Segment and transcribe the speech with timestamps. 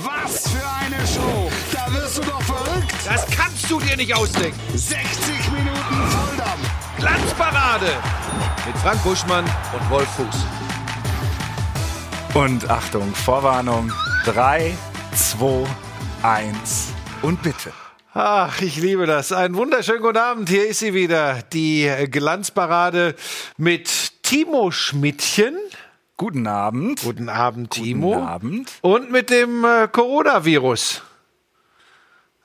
[0.00, 1.50] Was für eine Show!
[1.70, 2.94] Da wirst du doch verrückt!
[3.04, 4.58] Das kannst du dir nicht ausdenken.
[4.74, 6.70] 60 Minuten Volldampf!
[6.98, 7.92] Glanzparade
[8.66, 10.46] mit Frank Buschmann und Wolf Fuß.
[12.34, 13.92] Und Achtung, Vorwarnung.
[14.24, 14.72] 3,
[15.14, 15.66] 2,
[16.22, 17.72] 1 und bitte.
[18.14, 19.30] Ach, ich liebe das.
[19.30, 20.48] Einen wunderschönen guten Abend.
[20.48, 23.14] Hier ist sie wieder, die Glanzparade
[23.58, 25.58] mit Timo Schmidtchen.
[26.22, 27.00] Guten Abend.
[27.02, 28.12] Guten Abend, Timo.
[28.12, 28.72] Guten Abend.
[28.80, 31.02] Und mit dem äh, Coronavirus.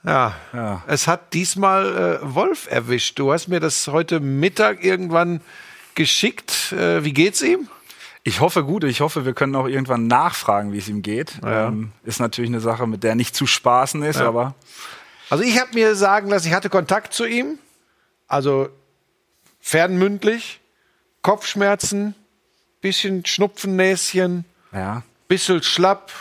[0.02, 0.82] Ja, Ja.
[0.88, 3.20] es hat diesmal äh, Wolf erwischt.
[3.20, 5.40] Du hast mir das heute Mittag irgendwann
[5.94, 6.72] geschickt.
[6.72, 7.68] Äh, wie geht's ihm?
[8.24, 8.82] Ich hoffe gut.
[8.82, 11.38] Ich hoffe, wir können auch irgendwann nachfragen, wie es ihm geht.
[11.44, 11.68] Ja.
[11.68, 14.56] Ähm, ist natürlich eine Sache, mit der nicht zu spaßen ist, aber
[15.30, 17.60] Also ich habe mir sagen lassen, ich hatte Kontakt zu ihm.
[18.26, 18.70] Also
[19.60, 20.58] fernmündlich,
[21.22, 22.16] Kopfschmerzen,
[22.80, 25.02] bisschen Schnupfennäschen, ja.
[25.28, 26.12] bisschen schlapp.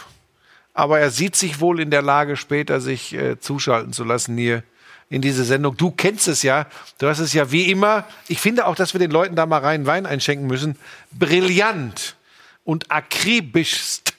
[0.74, 4.62] Aber er sieht sich wohl in der Lage, später sich äh, zuschalten zu lassen hier
[5.10, 5.76] in diese Sendung.
[5.76, 6.68] Du kennst es ja.
[7.00, 8.06] Du hast es ja wie immer.
[8.28, 10.78] Ich finde auch, dass wir den Leuten da mal rein Wein einschenken müssen.
[11.12, 12.16] Brillant
[12.64, 14.14] und akribischst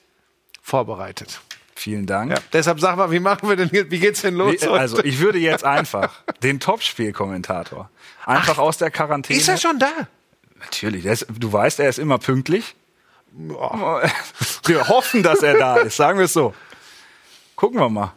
[0.63, 1.41] vorbereitet.
[1.77, 2.33] Vielen Dank.
[2.33, 3.93] Ja, deshalb sag mal, wie machen wir denn jetzt?
[3.93, 4.55] Wie geht's denn los?
[4.61, 7.89] Wie- Also, ich würde jetzt einfach den Topspielkommentator
[8.27, 9.39] einfach aus der Quarantäne.
[9.39, 9.93] ist er schon da?
[10.61, 11.05] Natürlich.
[11.07, 12.75] Ist, du weißt, er ist immer pünktlich.
[13.33, 15.97] Wir hoffen, dass er da ist.
[15.97, 16.55] Sagen wir es so.
[17.57, 18.15] Gucken wir mal.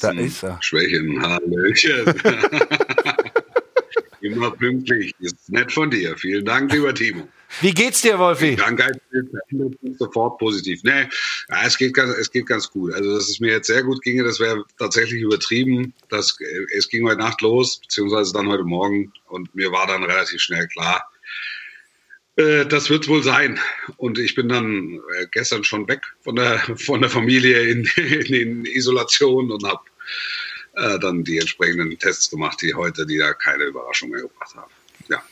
[0.00, 0.58] Da ist er.
[0.60, 2.06] Schwächen, Hallöchen.
[4.22, 5.12] Immer pünktlich.
[5.18, 6.16] Ist nett von dir.
[6.16, 7.28] Vielen Dank, lieber Timo.
[7.60, 8.56] Wie geht's dir, Wolfi?
[9.82, 10.80] Ist sofort positiv.
[10.84, 11.08] Nee,
[11.50, 12.94] ja, es, geht ganz, es geht ganz gut.
[12.94, 15.92] Also, dass es mir jetzt sehr gut ginge, das wäre tatsächlich übertrieben.
[16.08, 19.12] Das, äh, es ging heute Nacht los, beziehungsweise dann heute Morgen.
[19.26, 21.04] Und mir war dann relativ schnell klar,
[22.36, 23.58] äh, das wird wohl sein.
[23.96, 28.34] Und ich bin dann äh, gestern schon weg von der, von der Familie in, in,
[28.34, 29.82] in Isolation und habe
[30.74, 34.70] äh, dann die entsprechenden Tests gemacht, die heute, die da keine Überraschung mehr gebracht haben.
[35.08, 35.22] Ja.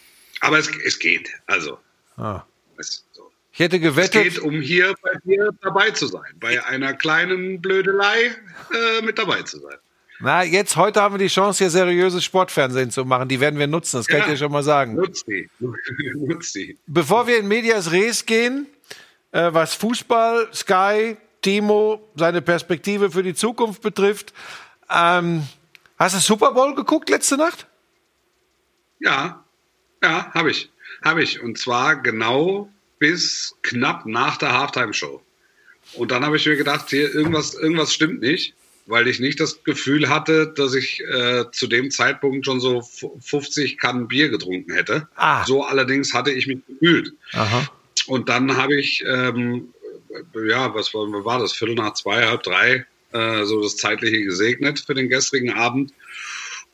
[0.40, 1.28] Aber es, es geht.
[1.46, 1.78] Also.
[2.16, 2.42] Ah.
[2.78, 3.30] Es, so.
[3.52, 4.22] Ich hätte es gewettet.
[4.24, 6.32] geht, um hier bei dir dabei zu sein.
[6.38, 8.34] Bei einer kleinen Blödelei
[8.72, 9.76] äh, mit dabei zu sein.
[10.22, 13.28] Na, jetzt, heute haben wir die Chance, hier seriöses Sportfernsehen zu machen.
[13.28, 14.24] Die werden wir nutzen, das kann Ja.
[14.26, 14.94] ich dir schon mal sagen.
[14.94, 15.48] Nutzt die.
[16.14, 16.78] Nutzt die.
[16.86, 18.66] Bevor wir in Medias Res gehen,
[19.32, 24.34] äh, was Fußball, Sky, Timo, seine Perspektive für die Zukunft betrifft,
[24.94, 25.46] ähm,
[25.98, 27.66] hast du Super Bowl geguckt letzte Nacht?
[29.00, 29.44] Ja,
[30.02, 30.70] ja, habe ich.
[31.02, 31.40] Habe ich.
[31.42, 35.22] Und zwar genau bis knapp nach der Halftime-Show.
[35.94, 38.54] Und dann habe ich mir gedacht, hier, irgendwas, irgendwas stimmt nicht,
[38.86, 43.10] weil ich nicht das Gefühl hatte, dass ich äh, zu dem Zeitpunkt schon so f-
[43.20, 45.08] 50 Kannen Bier getrunken hätte.
[45.16, 45.44] Ah.
[45.46, 47.14] So allerdings hatte ich mich gefühlt.
[47.32, 47.66] Aha.
[48.06, 49.72] Und dann habe ich, ähm,
[50.46, 51.52] ja, was war, war das?
[51.54, 55.92] Viertel nach zwei, halb drei, äh, so das Zeitliche gesegnet für den gestrigen Abend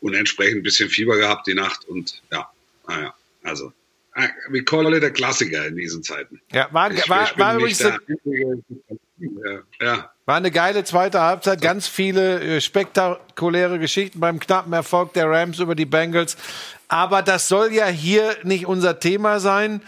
[0.00, 2.48] und entsprechend ein bisschen Fieber gehabt die Nacht und ja,
[2.88, 3.72] naja, also,
[4.14, 6.40] äh, we call it a Klassiker in diesen Zeiten.
[6.52, 10.10] Ja, war, Ich, war, ich war, übrigens der eine, ja.
[10.24, 11.60] war eine geile zweite Halbzeit.
[11.60, 16.36] Ganz viele äh, spektakuläre Geschichten beim knappen Erfolg der Rams über die Bengals.
[16.88, 19.82] Aber das soll ja hier nicht unser Thema sein.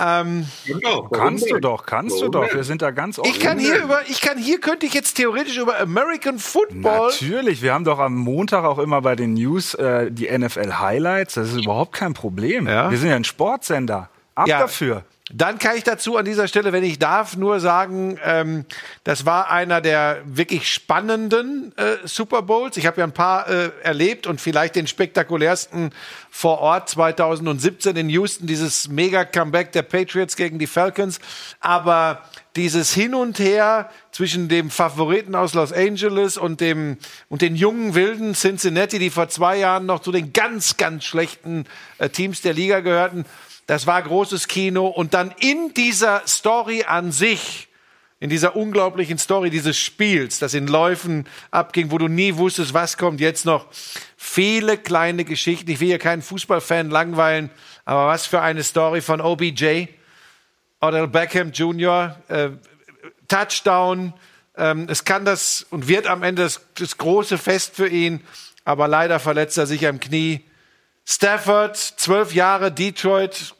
[0.00, 2.46] Ähm, Genau, Kannst du doch, kannst du Warum doch.
[2.48, 2.56] denn?
[2.56, 3.30] Wir sind da ganz offen.
[3.30, 7.62] ich kann hier über, ich kann hier könnte ich jetzt theoretisch über American Football Natürlich,
[7.62, 11.34] wir haben doch am Montag auch immer bei den News äh, die NFL Highlights.
[11.34, 12.66] Das ist überhaupt kein Problem.
[12.66, 12.90] Ja.
[12.90, 14.08] Wir sind ja ein Sportsender.
[14.34, 14.60] Ab Ja.
[14.60, 15.02] dafür.
[15.30, 18.64] Dann kann ich dazu an dieser Stelle, wenn ich darf, nur sagen, ähm,
[19.04, 22.78] das war einer der wirklich spannenden äh, Super Bowls.
[22.78, 25.92] Ich habe ja ein paar äh, erlebt und vielleicht den spektakulärsten
[26.30, 31.20] vor Ort 2017 in Houston, dieses Mega-Comeback der Patriots gegen die Falcons.
[31.60, 32.22] Aber
[32.56, 36.96] dieses Hin und Her zwischen dem Favoriten aus Los Angeles und dem
[37.28, 41.66] und den jungen wilden Cincinnati, die vor zwei Jahren noch zu den ganz, ganz schlechten
[41.98, 43.26] äh, Teams der Liga gehörten.
[43.68, 44.86] Das war großes Kino.
[44.86, 47.68] Und dann in dieser Story an sich,
[48.18, 52.96] in dieser unglaublichen Story dieses Spiels, das in Läufen abging, wo du nie wusstest, was
[52.96, 53.66] kommt jetzt noch.
[54.16, 55.70] Viele kleine Geschichten.
[55.70, 57.50] Ich will hier keinen Fußballfan langweilen,
[57.84, 59.88] aber was für eine Story von OBJ,
[60.80, 62.48] Odell Beckham Jr., äh,
[63.28, 64.14] Touchdown.
[64.56, 68.24] Ähm, es kann das und wird am Ende das, das große Fest für ihn,
[68.64, 70.42] aber leider verletzt er sich am Knie.
[71.04, 73.54] Stafford, zwölf Jahre Detroit,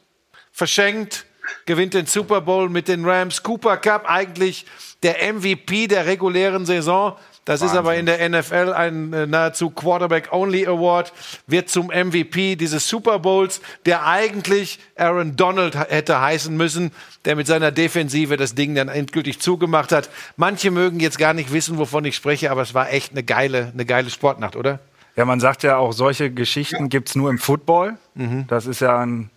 [0.59, 1.25] verschenkt,
[1.65, 3.41] gewinnt den Super Bowl mit den Rams.
[3.41, 4.65] Cooper Cup, eigentlich
[5.01, 7.15] der MVP der regulären Saison.
[7.45, 7.73] Das Wahnsinn.
[7.73, 11.13] ist aber in der NFL ein äh, nahezu Quarterback-Only Award,
[11.47, 16.91] wird zum MVP dieses Super Bowls, der eigentlich Aaron Donald hätte heißen müssen,
[17.25, 20.09] der mit seiner Defensive das Ding dann endgültig zugemacht hat.
[20.35, 23.71] Manche mögen jetzt gar nicht wissen, wovon ich spreche, aber es war echt eine geile,
[23.73, 24.79] eine geile Sportnacht, oder?
[25.15, 26.99] Ja, man sagt ja auch, solche Geschichten ja.
[27.03, 27.97] es nur im Football.
[28.13, 28.45] Mhm.
[28.47, 29.31] Das ist ja ein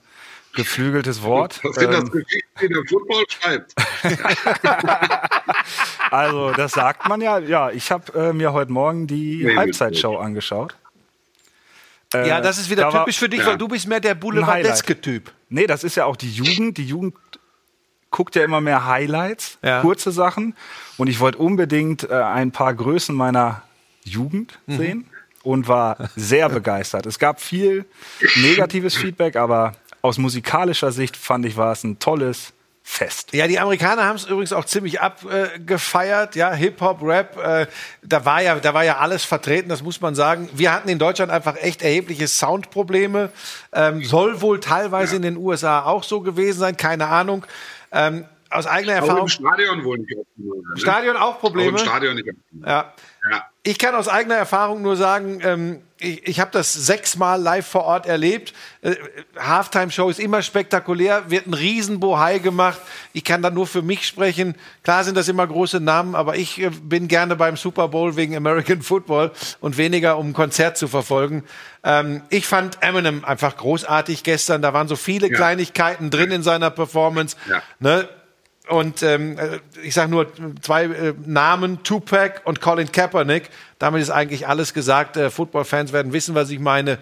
[0.54, 1.60] geflügeltes Wort.
[1.62, 3.74] Was sind das ähm, Geschichten, die der Football schreibt?
[6.10, 7.38] also, das sagt man ja.
[7.38, 10.74] Ja, ich habe äh, mir heute Morgen die nee, Halbzeitshow angeschaut.
[12.14, 13.46] Äh, ja, das ist wieder da typisch war, für dich, ja.
[13.46, 15.32] weil du bist mehr der boulevardeske Typ.
[15.48, 16.78] Nee, das ist ja auch die Jugend.
[16.78, 17.14] Die Jugend
[18.10, 19.80] guckt ja immer mehr Highlights, ja.
[19.80, 20.54] kurze Sachen.
[20.98, 23.62] Und ich wollte unbedingt äh, ein paar Größen meiner
[24.04, 24.76] Jugend mhm.
[24.76, 25.06] sehen
[25.42, 27.06] und war sehr begeistert.
[27.06, 27.84] Es gab viel
[28.36, 29.72] negatives Feedback, aber
[30.02, 32.52] aus musikalischer Sicht fand ich, war es ein tolles
[32.84, 33.32] Fest.
[33.32, 37.66] Ja, die Amerikaner haben es übrigens auch ziemlich abgefeiert, äh, ja, Hip-Hop, Rap, äh,
[38.02, 40.48] da war ja, da war ja alles vertreten, das muss man sagen.
[40.52, 43.30] Wir hatten in Deutschland einfach echt erhebliche Soundprobleme,
[43.72, 45.16] ähm, soll wohl teilweise ja.
[45.16, 47.46] in den USA auch so gewesen sein, keine Ahnung.
[47.92, 49.20] Ähm, aus eigener Erfahrung.
[49.20, 50.10] Auch im Stadion wohl nicht.
[50.10, 50.54] Ne?
[50.76, 51.68] Stadion auch Probleme.
[51.68, 52.28] Auch im Stadion nicht.
[52.66, 52.92] Ja.
[53.30, 53.44] Ja.
[53.64, 57.84] Ich kann aus eigener Erfahrung nur sagen, ähm, ich, ich habe das sechsmal live vor
[57.84, 58.52] Ort erlebt.
[58.80, 58.96] Äh,
[59.38, 62.80] Halftime-Show ist immer spektakulär, wird ein Riesenbohai gemacht.
[63.12, 64.56] Ich kann da nur für mich sprechen.
[64.82, 68.34] Klar sind das immer große Namen, aber ich äh, bin gerne beim Super Bowl wegen
[68.34, 69.30] American Football
[69.60, 71.44] und weniger, um ein Konzert zu verfolgen.
[71.84, 74.62] Ähm, ich fand Eminem einfach großartig gestern.
[74.62, 75.36] Da waren so viele ja.
[75.36, 77.36] Kleinigkeiten drin in seiner Performance.
[77.48, 77.62] Ja.
[77.78, 78.08] Ne?
[78.72, 80.32] Und ähm, äh, ich sage nur
[80.62, 83.50] zwei äh, Namen, Tupac und Colin Kaepernick.
[83.78, 85.18] Damit ist eigentlich alles gesagt.
[85.18, 86.96] Äh, Football-Fans werden wissen, was ich meine.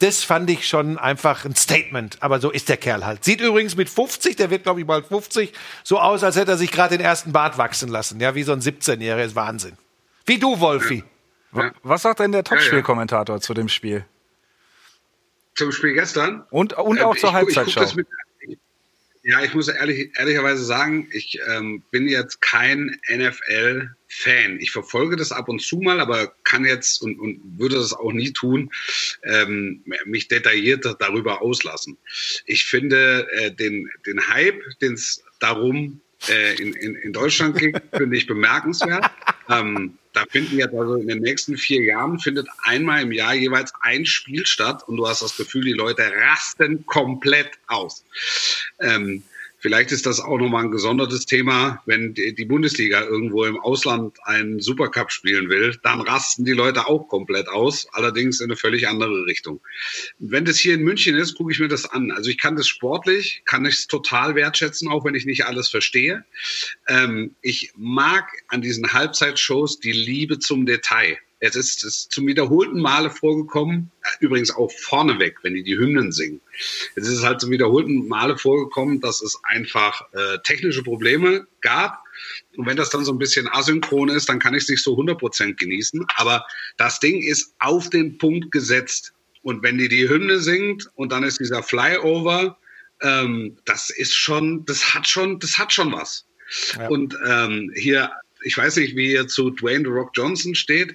[0.00, 2.16] Das fand ich schon einfach ein Statement.
[2.18, 3.22] Aber so ist der Kerl halt.
[3.22, 5.52] Sieht übrigens mit 50, der wird glaube ich bald 50,
[5.84, 8.18] so aus, als hätte er sich gerade den ersten Bart wachsen lassen.
[8.18, 9.24] Ja, wie so ein 17-Jähriger.
[9.24, 9.74] Ist Wahnsinn.
[10.26, 11.04] Wie du, Wolfi.
[11.54, 11.70] Ja.
[11.84, 13.40] Was sagt denn der Topspielkommentator ja, ja.
[13.40, 14.04] zu dem Spiel?
[15.54, 16.44] Zum Spiel gestern?
[16.50, 18.02] Und, und ähm, auch zur Halbzeitshow.
[19.24, 24.58] Ja, ich muss ehrlich, ehrlicherweise sagen, ich ähm, bin jetzt kein NFL-Fan.
[24.58, 28.12] Ich verfolge das ab und zu mal, aber kann jetzt und, und würde das auch
[28.12, 28.70] nie tun,
[29.22, 31.96] ähm, mich detailliert darüber auslassen.
[32.46, 37.78] Ich finde äh, den, den Hype, den es darum äh, in, in, in Deutschland ging,
[37.96, 39.08] finde ich bemerkenswert.
[39.48, 43.72] Ähm, da finden jetzt also in den nächsten vier Jahren findet einmal im Jahr jeweils
[43.80, 48.04] ein Spiel statt und du hast das Gefühl, die Leute rasten komplett aus.
[48.80, 49.22] Ähm,
[49.62, 54.58] Vielleicht ist das auch nochmal ein gesondertes Thema, wenn die Bundesliga irgendwo im Ausland einen
[54.58, 59.24] Supercup spielen will, dann rasten die Leute auch komplett aus, allerdings in eine völlig andere
[59.24, 59.60] Richtung.
[60.18, 62.10] Wenn das hier in München ist, gucke ich mir das an.
[62.10, 65.68] Also ich kann das sportlich, kann ich es total wertschätzen, auch wenn ich nicht alles
[65.68, 66.24] verstehe.
[66.88, 71.18] Ähm, ich mag an diesen Halbzeitshows die Liebe zum Detail.
[71.44, 73.90] Es ist, es ist zum wiederholten Male vorgekommen,
[74.20, 76.40] übrigens auch vorneweg, wenn die die Hymnen singen.
[76.94, 81.98] Es ist halt zum wiederholten Male vorgekommen, dass es einfach äh, technische Probleme gab.
[82.56, 84.96] Und wenn das dann so ein bisschen asynchron ist, dann kann ich es nicht so
[84.96, 86.06] 100% genießen.
[86.14, 86.46] Aber
[86.76, 89.12] das Ding ist auf den Punkt gesetzt.
[89.42, 92.56] Und wenn die die Hymne singt und dann ist dieser Flyover,
[93.00, 96.24] ähm, das ist schon, das hat schon, das hat schon was.
[96.76, 96.86] Ja.
[96.86, 98.12] Und ähm, hier
[98.44, 100.94] ich weiß nicht, wie ihr zu Dwayne The Rock Johnson steht,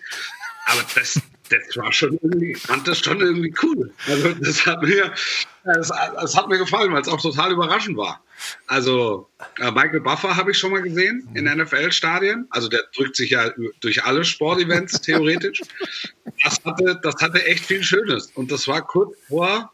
[0.67, 1.19] aber das,
[1.49, 3.93] das war schon irgendwie, fand das schon irgendwie cool.
[4.05, 5.13] Also das hat mir,
[5.63, 8.21] das, das hat mir gefallen, weil es auch total überraschend war.
[8.67, 9.29] Also
[9.59, 12.47] äh, Michael Buffer habe ich schon mal gesehen in NFL-Stadien.
[12.49, 13.49] Also der drückt sich ja
[13.79, 15.61] durch alle Sportevents theoretisch.
[16.43, 18.31] Das hatte, das hatte echt viel Schönes.
[18.35, 19.71] Und das war kurz vor,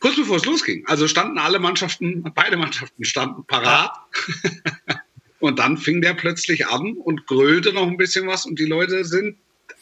[0.00, 0.84] kurz bevor es losging.
[0.88, 3.92] Also standen alle Mannschaften, beide Mannschaften standen parat.
[5.38, 9.04] Und dann fing der plötzlich an und grölte noch ein bisschen was und die Leute
[9.04, 9.36] sind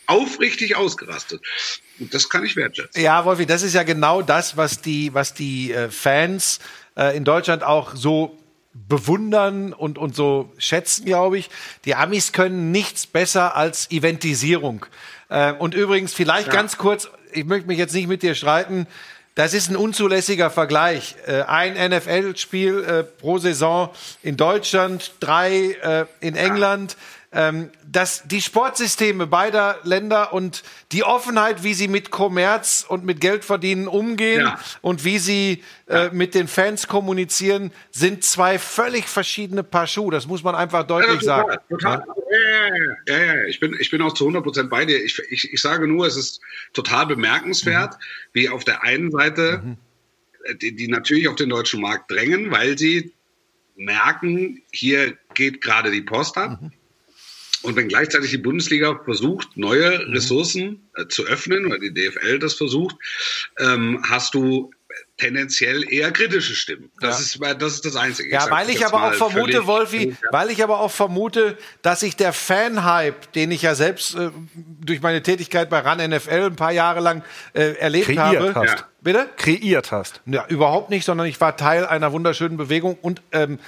[0.06, 1.42] aufrichtig ausgerastet.
[1.99, 3.00] Und das kann ich wertschätzen.
[3.00, 6.59] Ja, Wolfi, das ist ja genau das, was die, was die äh, Fans
[6.97, 8.38] äh, in Deutschland auch so
[8.75, 11.50] bewundern und, und so schätzen, glaube ich.
[11.85, 14.87] Die Amis können nichts besser als Eventisierung.
[15.28, 16.52] Äh, und übrigens, vielleicht ja.
[16.52, 18.87] ganz kurz, ich möchte mich jetzt nicht mit dir streiten,
[19.35, 21.16] das ist ein unzulässiger Vergleich.
[21.26, 23.88] Ein NFL-Spiel pro Saison
[24.23, 26.92] in Deutschland, drei in England.
[26.92, 30.62] Ähm, dass die Sportsysteme beider Länder und
[30.93, 34.61] die Offenheit, wie sie mit Kommerz und mit Geldverdienen umgehen ja.
[34.83, 40.12] und wie sie äh, mit den Fans kommunizieren, sind zwei völlig verschiedene Paar Schuhe.
[40.12, 41.62] Das muss man einfach deutlich ja, total, sagen.
[41.71, 42.05] Total.
[43.07, 45.03] Ja, ja, ja, Ich, bin, ich bin auch zu 100 Prozent bei dir.
[45.03, 46.43] Ich, ich, ich sage nur, es ist
[46.75, 47.99] total bemerkenswert, mhm.
[48.35, 50.59] wie auf der einen Seite mhm.
[50.59, 53.15] die, die natürlich auf den deutschen Markt drängen, weil sie
[53.75, 56.61] merken, hier geht gerade die Post ab.
[56.61, 56.73] Mhm
[57.62, 60.12] Und wenn gleichzeitig die Bundesliga versucht, neue mhm.
[60.12, 62.97] Ressourcen äh, zu öffnen, oder die DFL das versucht,
[63.59, 64.71] ähm, hast du
[65.16, 66.90] tendenziell eher kritische Stimmen.
[67.00, 67.50] Das, ja.
[67.50, 68.31] ist, das ist das Einzige.
[68.31, 72.33] Ja, weil ich aber auch vermute, Wolfi, weil ich aber auch vermute, dass sich der
[72.33, 77.00] Fan-Hype, den ich ja selbst äh, durch meine Tätigkeit bei RAN NFL ein paar Jahre
[77.00, 78.54] lang äh, erlebt Kreiert habe.
[78.54, 78.81] Hast.
[78.81, 78.88] Ja.
[79.00, 79.28] Bitte?
[79.37, 80.23] Kreiert hast.
[80.26, 83.59] Ja, überhaupt nicht, sondern ich war Teil einer wunderschönen Bewegung und ähm,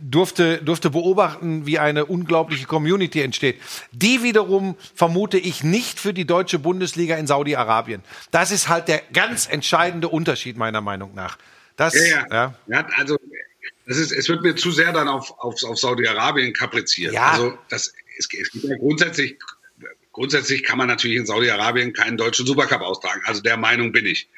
[0.00, 3.60] durfte, durfte beobachten, wie eine unglaubliche Community entsteht.
[3.92, 8.02] Die wiederum vermute ich nicht für die deutsche Bundesliga in Saudi-Arabien.
[8.30, 11.38] Das ist halt der ganz entscheidende Unterschied meiner Meinung nach.
[11.76, 12.54] Das, ja, ja.
[12.66, 12.86] ja.
[12.96, 13.18] also
[13.86, 17.12] das ist, es wird mir zu sehr dann auf, auf, auf Saudi-Arabien kapriziert.
[17.12, 17.32] Ja.
[17.32, 19.38] Also das, es, es gibt ja grundsätzlich,
[20.12, 23.20] grundsätzlich kann man natürlich in Saudi-Arabien keinen deutschen Supercup austragen.
[23.26, 24.28] Also der Meinung bin ich.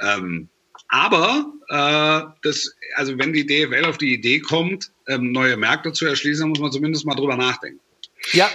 [0.00, 0.48] Ähm,
[0.88, 6.06] aber äh, das, also wenn die DFL auf die Idee kommt, ähm, neue Märkte zu
[6.06, 7.80] erschließen, dann muss man zumindest mal drüber nachdenken.
[8.32, 8.48] Ja,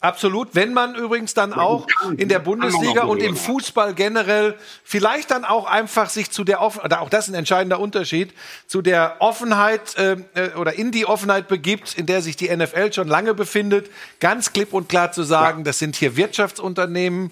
[0.00, 5.44] Absolut, wenn man übrigens dann auch in der Bundesliga und im Fußball generell vielleicht dann
[5.44, 8.32] auch einfach sich zu der Offen oder auch das ist ein entscheidender Unterschied
[8.66, 12.94] zu der Offenheit äh, äh, oder in die Offenheit begibt, in der sich die NFL
[12.94, 17.30] schon lange befindet, ganz klipp und klar zu sagen, das sind hier Wirtschaftsunternehmen,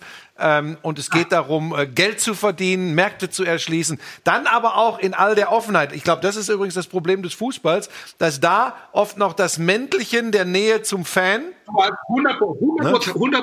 [0.82, 3.98] und es geht darum, äh, Geld zu verdienen, Märkte zu erschließen.
[4.24, 5.92] Dann aber auch in all der Offenheit.
[5.92, 10.30] Ich glaube, das ist übrigens das Problem des Fußballs, dass da oft noch das Männlichen
[10.32, 11.42] der Nähe zum Fan
[11.76, 12.38] 100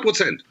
[0.02, 0.44] Prozent,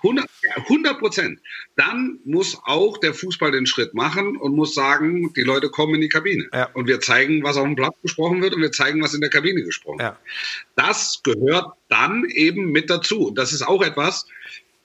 [0.69, 1.41] 100 Prozent.
[1.77, 6.01] Dann muss auch der Fußball den Schritt machen und muss sagen, die Leute kommen in
[6.01, 6.49] die Kabine.
[6.53, 6.69] Ja.
[6.75, 9.31] Und wir zeigen, was auf dem Platz gesprochen wird und wir zeigen, was in der
[9.31, 10.13] Kabine gesprochen wird.
[10.13, 10.19] Ja.
[10.77, 13.29] Das gehört dann eben mit dazu.
[13.29, 14.27] Und das ist auch etwas,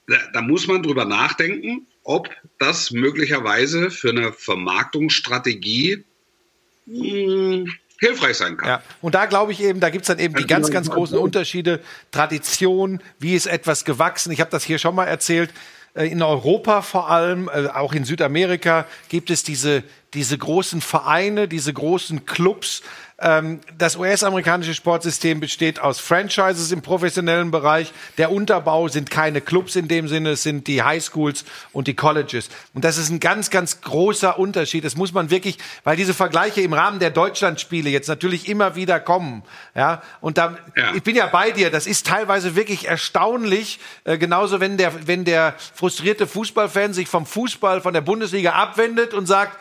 [0.09, 6.03] da, da muss man drüber nachdenken, ob das möglicherweise für eine Vermarktungsstrategie
[6.85, 8.67] mh, hm, hilfreich sein kann.
[8.67, 8.83] Ja.
[9.01, 11.81] Und da glaube ich eben, da gibt es dann eben die ganz, ganz großen Unterschiede.
[12.11, 14.31] Tradition, wie ist etwas gewachsen?
[14.31, 15.53] Ich habe das hier schon mal erzählt.
[15.93, 21.47] Äh, in Europa vor allem, äh, auch in Südamerika, gibt es diese, diese großen Vereine,
[21.47, 22.81] diese großen Clubs,
[23.21, 27.91] ähm, das US-amerikanische Sportsystem besteht aus Franchises im professionellen Bereich.
[28.17, 32.49] Der Unterbau sind keine Clubs in dem Sinne, es sind die Highschools und die Colleges.
[32.73, 34.85] Und das ist ein ganz, ganz großer Unterschied.
[34.85, 38.99] Das muss man wirklich, weil diese Vergleiche im Rahmen der Deutschlandspiele jetzt natürlich immer wieder
[38.99, 39.43] kommen.
[39.75, 40.93] Ja, und da, ja.
[40.93, 41.71] ich bin ja bei dir.
[41.71, 43.79] Das ist teilweise wirklich erstaunlich.
[44.05, 49.13] Äh, genauso, wenn der, wenn der frustrierte Fußballfan sich vom Fußball, von der Bundesliga abwendet
[49.13, 49.57] und sagt,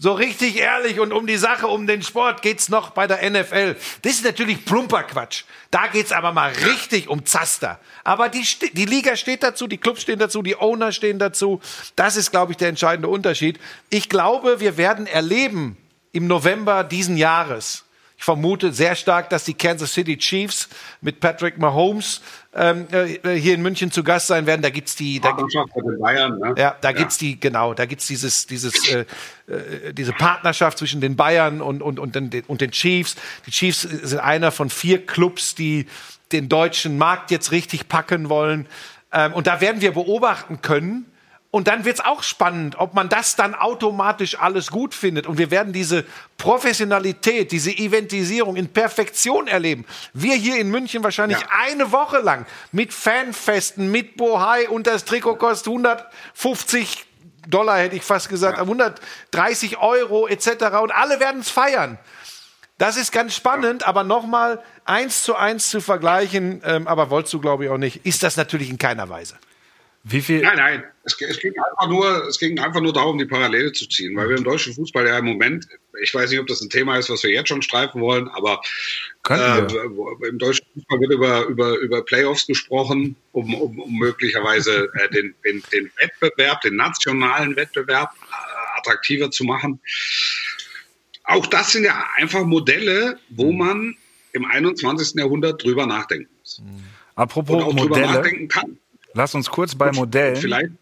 [0.00, 3.74] so richtig ehrlich und um die Sache, um den Sport geht's noch bei der NFL.
[4.02, 5.42] Das ist natürlich plumper Quatsch.
[5.72, 7.80] Da geht's aber mal richtig um Zaster.
[8.04, 11.60] Aber die, die Liga steht dazu, die Clubs stehen dazu, die Owner stehen dazu.
[11.96, 13.58] Das ist, glaube ich, der entscheidende Unterschied.
[13.90, 15.76] Ich glaube, wir werden erleben
[16.12, 17.84] im November diesen Jahres,
[18.18, 20.68] ich vermute sehr stark, dass die Kansas City Chiefs
[21.00, 22.20] mit Patrick Mahomes
[22.52, 24.60] ähm, äh, hier in München zu Gast sein werden.
[24.60, 25.36] Da gibt's die, da,
[26.00, 26.54] Bayern, ne?
[26.58, 26.96] ja, da ja.
[26.96, 29.04] gibt's die, genau, da gibt's dieses, dieses, äh,
[29.46, 33.14] äh, diese Partnerschaft zwischen den Bayern und und und den, und den Chiefs.
[33.46, 35.86] Die Chiefs sind einer von vier Clubs, die
[36.32, 38.66] den deutschen Markt jetzt richtig packen wollen.
[39.12, 41.06] Ähm, und da werden wir beobachten können,
[41.50, 45.26] und dann wird's auch spannend, ob man das dann automatisch alles gut findet.
[45.26, 46.04] Und wir werden diese
[46.36, 49.86] Professionalität, diese Eventisierung in Perfektion erleben.
[50.12, 51.46] Wir hier in München wahrscheinlich ja.
[51.58, 57.06] eine Woche lang mit Fanfesten, mit Bohai und das Trikot kostet 150
[57.46, 58.64] Dollar, hätte ich fast gesagt, ja.
[58.64, 60.48] 130 Euro etc.
[60.82, 61.98] Und alle werden es feiern.
[62.76, 67.40] Das ist ganz spannend, aber nochmal eins zu eins zu vergleichen, ähm, aber wolltest du,
[67.40, 69.36] glaube ich, auch nicht, ist das natürlich in keiner Weise.
[70.10, 70.40] Wie viel?
[70.40, 70.84] Nein, nein.
[71.04, 74.28] Es, es, ging einfach nur, es ging einfach nur darum, die Parallele zu ziehen, weil
[74.28, 75.66] wir im deutschen Fußball ja im Moment,
[76.02, 78.60] ich weiß nicht, ob das ein Thema ist, was wir jetzt schon streifen wollen, aber
[79.28, 79.60] äh,
[80.28, 85.34] im deutschen Fußball wird über, über, über Playoffs gesprochen, um, um, um möglicherweise äh, den,
[85.44, 89.80] den, den Wettbewerb, den nationalen Wettbewerb äh, attraktiver zu machen.
[91.24, 93.58] Auch das sind ja einfach Modelle, wo mhm.
[93.58, 93.96] man
[94.32, 95.14] im 21.
[95.16, 96.62] Jahrhundert drüber nachdenken muss.
[97.14, 97.88] Apropos Und auch Modelle.
[97.88, 98.78] drüber nachdenken kann.
[99.14, 100.36] Lass uns kurz bei Modellen.
[100.36, 100.72] Vielleicht.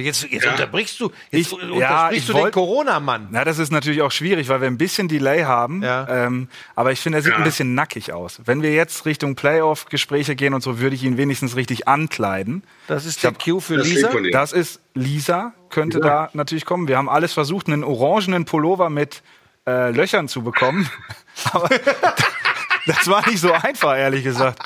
[0.00, 0.52] Jetzt, jetzt ja.
[0.52, 3.28] unterbrichst du, jetzt ich, unterbrichst ja, ich du wollt, den Corona-Mann.
[3.30, 5.82] Na, das ist natürlich auch schwierig, weil wir ein bisschen Delay haben.
[5.82, 6.08] Ja.
[6.08, 7.38] Ähm, aber ich finde, er sieht ja.
[7.38, 8.40] ein bisschen nackig aus.
[8.46, 12.62] Wenn wir jetzt Richtung Playoff-Gespräche gehen und so, würde ich ihn wenigstens richtig ankleiden.
[12.86, 14.08] Das ist der Cue für Lisa.
[14.32, 16.88] Das ist Lisa, könnte da natürlich kommen.
[16.88, 19.22] Wir haben alles versucht, einen orangenen Pullover mit
[19.66, 20.88] äh, Löchern zu bekommen.
[21.52, 21.68] aber
[22.86, 24.58] das war nicht so einfach, ehrlich gesagt.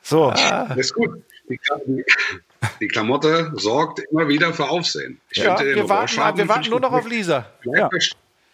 [0.00, 0.30] So.
[0.30, 2.04] Das ist gut die,
[2.80, 5.20] die, Klamotte sorgt immer wieder für Aufsehen.
[5.30, 7.46] Ich ja, wir, warten, wir warten nur noch auf Lisa.
[7.64, 7.88] Ja.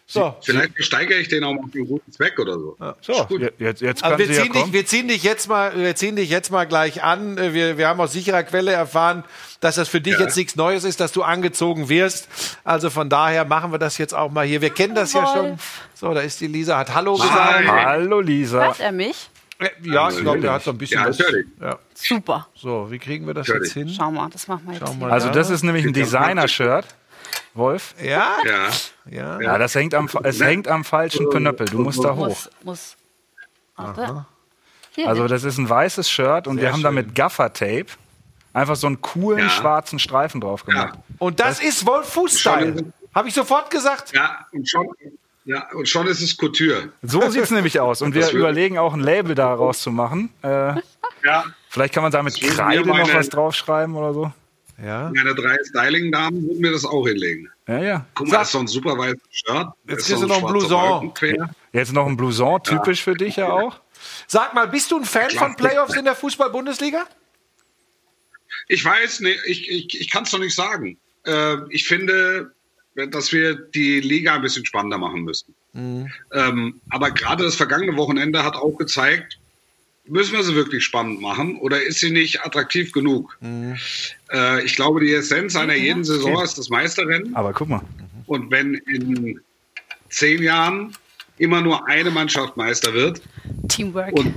[0.05, 0.35] So.
[0.41, 2.75] Vielleicht steigere ich den auch mal für einen guten Zweck oder so.
[2.79, 2.95] Ja.
[3.01, 6.15] So, jetzt, jetzt also wir, ziehen ja dich, wir, ziehen dich jetzt mal, wir ziehen
[6.15, 7.37] dich jetzt mal gleich an.
[7.37, 9.23] Wir, wir haben aus sicherer Quelle erfahren,
[9.61, 10.21] dass das für dich ja.
[10.21, 12.27] jetzt nichts Neues ist, dass du angezogen wirst.
[12.63, 14.61] Also von daher machen wir das jetzt auch mal hier.
[14.61, 15.57] Wir kennen das ja schon.
[15.95, 17.67] So, da ist die Lisa, hat Hallo gesagt.
[17.67, 18.65] Hallo Lisa.
[18.65, 19.29] Hört er mich?
[19.83, 20.99] Ja, ich glaube, der hat so ein bisschen.
[20.99, 21.79] Ja, was, ja.
[21.93, 22.47] Super.
[22.55, 23.87] So, wie kriegen wir das jetzt hin?
[23.89, 24.99] Schau mal, das machen wir jetzt.
[24.99, 26.85] Mal also, das ist nämlich ein Designer-Shirt.
[27.53, 27.95] Wolf?
[28.01, 28.37] Ja?
[28.45, 28.69] Ja.
[29.09, 31.67] Ja, ja das hängt am, es hängt am falschen Pinöppel.
[31.67, 32.27] Du musst da hoch.
[32.27, 32.97] Muss, muss.
[35.05, 36.83] Also das ist ein weißes Shirt und Sehr wir haben schön.
[36.83, 37.87] da mit Gaffer-Tape
[38.53, 39.49] einfach so einen coolen ja.
[39.49, 40.95] schwarzen Streifen drauf gemacht.
[40.95, 41.15] Ja.
[41.19, 42.93] Und das, das ist Wolf Fußstyle.
[43.13, 44.13] Habe ich sofort gesagt.
[44.13, 44.87] Ja, und schon,
[45.45, 46.91] ja, und schon ist es Couture.
[47.01, 48.01] So sieht es nämlich aus.
[48.01, 50.29] Und wir überlegen auch ein Label daraus zu machen.
[50.41, 50.75] Äh,
[51.25, 51.45] ja.
[51.69, 54.31] Vielleicht kann man da mit Kreide noch was draufschreiben oder so.
[54.83, 55.11] Ja.
[55.13, 57.49] Meine drei Styling-Damen würden mir das auch hinlegen.
[57.67, 58.05] Ja, ja.
[58.15, 59.67] Guck mal, das ist so ein super weißes Shirt.
[59.87, 61.13] Jetzt kriegst du noch ein Blouson.
[61.71, 63.03] Jetzt noch ein Blouson, typisch ja.
[63.03, 63.79] für dich ja auch.
[64.27, 65.45] Sag mal, bist du ein Fan Klar.
[65.45, 67.05] von Playoffs in der Fußball-Bundesliga?
[68.67, 70.97] Ich weiß nicht, ich, ich, ich kann es doch nicht sagen.
[71.25, 72.53] Äh, ich finde,
[72.95, 75.53] dass wir die Liga ein bisschen spannender machen müssen.
[75.73, 76.11] Mhm.
[76.33, 79.39] Ähm, aber gerade das vergangene Wochenende hat auch gezeigt,
[80.05, 83.37] müssen wir sie wirklich spannend machen oder ist sie nicht attraktiv genug?
[83.41, 83.77] Mhm.
[84.31, 86.43] Äh, ich glaube, die Essenz einer jeden Saison okay.
[86.43, 87.35] ist das Meisterrennen.
[87.35, 87.81] Aber guck mal.
[88.27, 89.39] Und wenn in
[90.09, 90.95] zehn Jahren
[91.37, 93.21] immer nur eine Mannschaft Meister wird.
[93.67, 94.13] Teamwork.
[94.13, 94.33] Und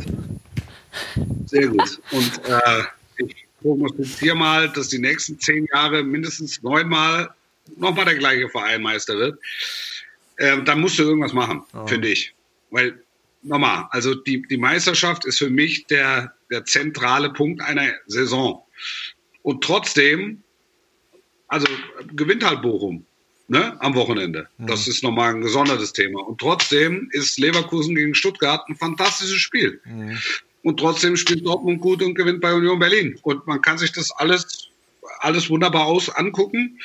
[1.47, 2.01] sehr gut.
[2.11, 2.83] Und äh,
[3.19, 7.31] ich prognostiziere mal, dass die nächsten zehn Jahre mindestens neunmal
[7.77, 9.39] nochmal der gleiche Verein Meister wird.
[10.37, 11.87] Äh, dann musst du irgendwas machen, oh.
[11.87, 12.35] finde ich.
[12.71, 13.01] Weil
[13.43, 18.63] nochmal, also die, die Meisterschaft ist für mich der, der zentrale Punkt einer Saison.
[19.43, 20.43] Und trotzdem,
[21.49, 21.67] also
[22.15, 23.07] gewinnt halt Bochum
[23.49, 24.49] ne, am Wochenende.
[24.59, 24.67] Mhm.
[24.67, 26.21] Das ist nochmal ein gesondertes Thema.
[26.21, 29.81] Und trotzdem ist Leverkusen gegen Stuttgart ein fantastisches Spiel.
[29.85, 30.19] Mhm.
[30.63, 33.19] Und trotzdem spielt Dortmund gut und gewinnt bei Union Berlin.
[33.23, 34.69] Und man kann sich das alles,
[35.21, 36.81] alles wunderbar aus angucken.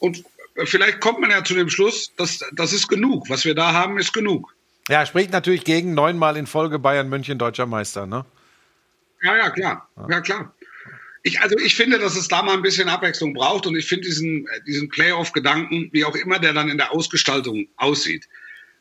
[0.00, 0.24] Und
[0.64, 3.30] vielleicht kommt man ja zu dem Schluss, dass das ist genug.
[3.30, 4.54] Was wir da haben, ist genug.
[4.88, 8.24] Ja, spricht natürlich gegen neunmal in Folge Bayern München deutscher Meister, ne?
[9.22, 9.88] Ja, ja, klar.
[10.08, 10.54] Ja, klar.
[11.22, 14.08] Ich, also ich finde, dass es da mal ein bisschen Abwechslung braucht und ich finde
[14.08, 18.26] diesen, diesen Playoff-Gedanken, wie auch immer der dann in der Ausgestaltung aussieht,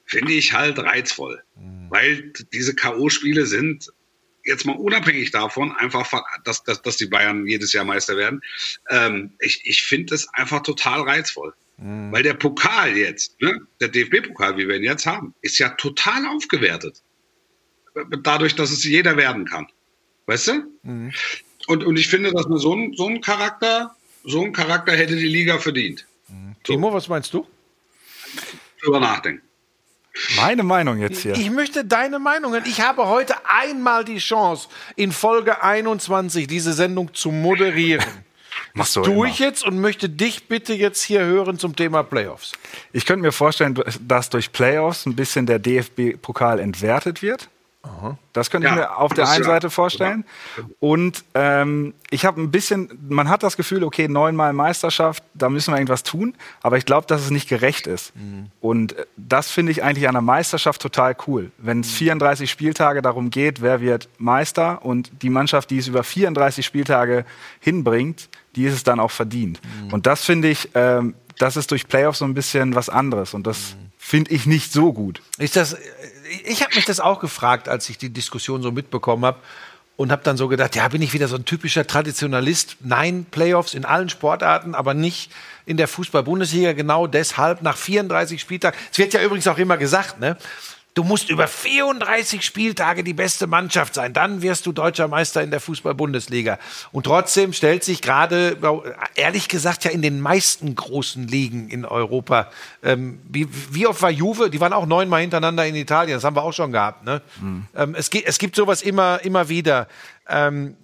[0.05, 1.43] finde ich halt reizvoll.
[1.55, 1.87] Mhm.
[1.89, 3.91] Weil diese K.O.-Spiele sind
[4.49, 6.11] jetzt mal unabhängig davon, einfach,
[6.43, 8.41] dass, dass, dass die Bayern jedes Jahr Meister werden.
[8.89, 11.53] Ähm, ich ich finde es einfach total reizvoll.
[11.77, 12.11] Mhm.
[12.11, 16.25] Weil der Pokal jetzt, ne, der DFB-Pokal, wie wir ihn jetzt haben, ist ja total
[16.25, 17.01] aufgewertet.
[18.23, 19.67] Dadurch, dass es jeder werden kann.
[20.25, 20.63] Weißt du?
[20.83, 21.13] Mhm.
[21.67, 25.15] Und, und ich finde, dass man so einen so einen Charakter, so einen Charakter hätte
[25.15, 26.05] die Liga verdient.
[26.27, 26.55] Mhm.
[26.63, 27.47] Timo, was meinst du?
[28.81, 29.48] Drüber nachdenken.
[30.35, 31.33] Meine Meinung jetzt hier.
[31.33, 32.55] Ich möchte deine Meinung.
[32.65, 38.05] Ich habe heute einmal die Chance, in Folge 21 diese Sendung zu moderieren.
[38.73, 42.51] Machst du tue ich jetzt und möchte dich bitte jetzt hier hören zum Thema Playoffs.
[42.93, 47.49] Ich könnte mir vorstellen, dass durch Playoffs ein bisschen der DFB-Pokal entwertet wird.
[47.89, 48.17] Aha.
[48.33, 50.25] Das könnte ja, ich mir auf der einen Seite vorstellen.
[50.79, 55.73] Und ähm, ich habe ein bisschen, man hat das Gefühl, okay, neunmal Meisterschaft, da müssen
[55.73, 56.35] wir irgendwas tun.
[56.61, 58.15] Aber ich glaube, dass es nicht gerecht ist.
[58.15, 58.47] Mhm.
[58.61, 61.51] Und äh, das finde ich eigentlich an der Meisterschaft total cool.
[61.57, 66.03] Wenn es 34 Spieltage darum geht, wer wird Meister und die Mannschaft, die es über
[66.03, 67.25] 34 Spieltage
[67.59, 69.59] hinbringt, die ist es dann auch verdient.
[69.63, 69.93] Mhm.
[69.93, 73.33] Und das finde ich, ähm, das ist durch Playoffs so ein bisschen was anderes.
[73.33, 73.91] Und das mhm.
[73.97, 75.21] finde ich nicht so gut.
[75.37, 75.75] Ist das,
[76.45, 79.39] ich habe mich das auch gefragt, als ich die Diskussion so mitbekommen habe.
[79.95, 82.77] Und habe dann so gedacht, ja, bin ich wieder so ein typischer Traditionalist?
[82.79, 85.29] Nein, Playoffs in allen Sportarten, aber nicht
[85.65, 86.71] in der Fußball-Bundesliga.
[86.71, 88.79] Genau deshalb nach 34 Spieltagen.
[88.93, 90.37] Es wird ja übrigens auch immer gesagt, ne?
[90.99, 94.11] Du musst über 34 Spieltage die beste Mannschaft sein.
[94.11, 96.59] Dann wirst du deutscher Meister in der Fußball-Bundesliga.
[96.91, 98.57] Und trotzdem stellt sich gerade,
[99.15, 102.51] ehrlich gesagt, ja in den meisten großen Ligen in Europa,
[102.83, 104.49] ähm, wie, wie, oft war Juve?
[104.49, 106.17] Die waren auch neunmal hintereinander in Italien.
[106.17, 107.05] Das haben wir auch schon gehabt.
[107.05, 107.21] Ne?
[107.39, 107.65] Mhm.
[107.77, 109.87] Ähm, es, es, gibt sowas immer, immer wieder.
[110.27, 110.75] Ähm,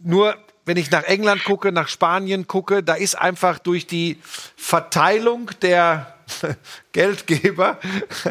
[0.00, 0.34] nur
[0.66, 4.18] wenn ich nach England gucke, nach Spanien gucke, da ist einfach durch die
[4.56, 6.14] Verteilung der
[6.92, 7.78] Geldgeber,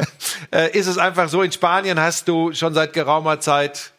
[0.54, 3.92] äh, ist es einfach so, in Spanien hast du schon seit geraumer Zeit,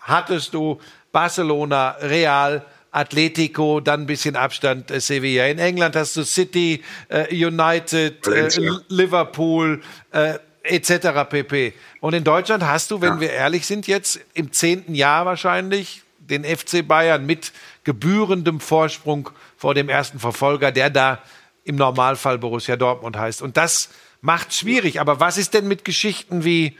[0.00, 5.46] hattest du Barcelona, Real, Atletico, dann ein bisschen Abstand äh, Sevilla.
[5.46, 8.48] In England hast du City, äh, United, äh,
[8.88, 9.82] Liverpool,
[10.12, 11.28] äh, etc.
[11.28, 11.74] pp.
[12.00, 13.20] Und in Deutschland hast du, wenn ja.
[13.20, 17.52] wir ehrlich sind, jetzt im zehnten Jahr wahrscheinlich den FC Bayern mit
[17.84, 21.22] gebührendem Vorsprung vor dem ersten Verfolger, der da
[21.64, 23.42] im Normalfall Borussia Dortmund heißt.
[23.42, 25.00] Und das macht schwierig.
[25.00, 26.76] Aber was ist denn mit Geschichten wie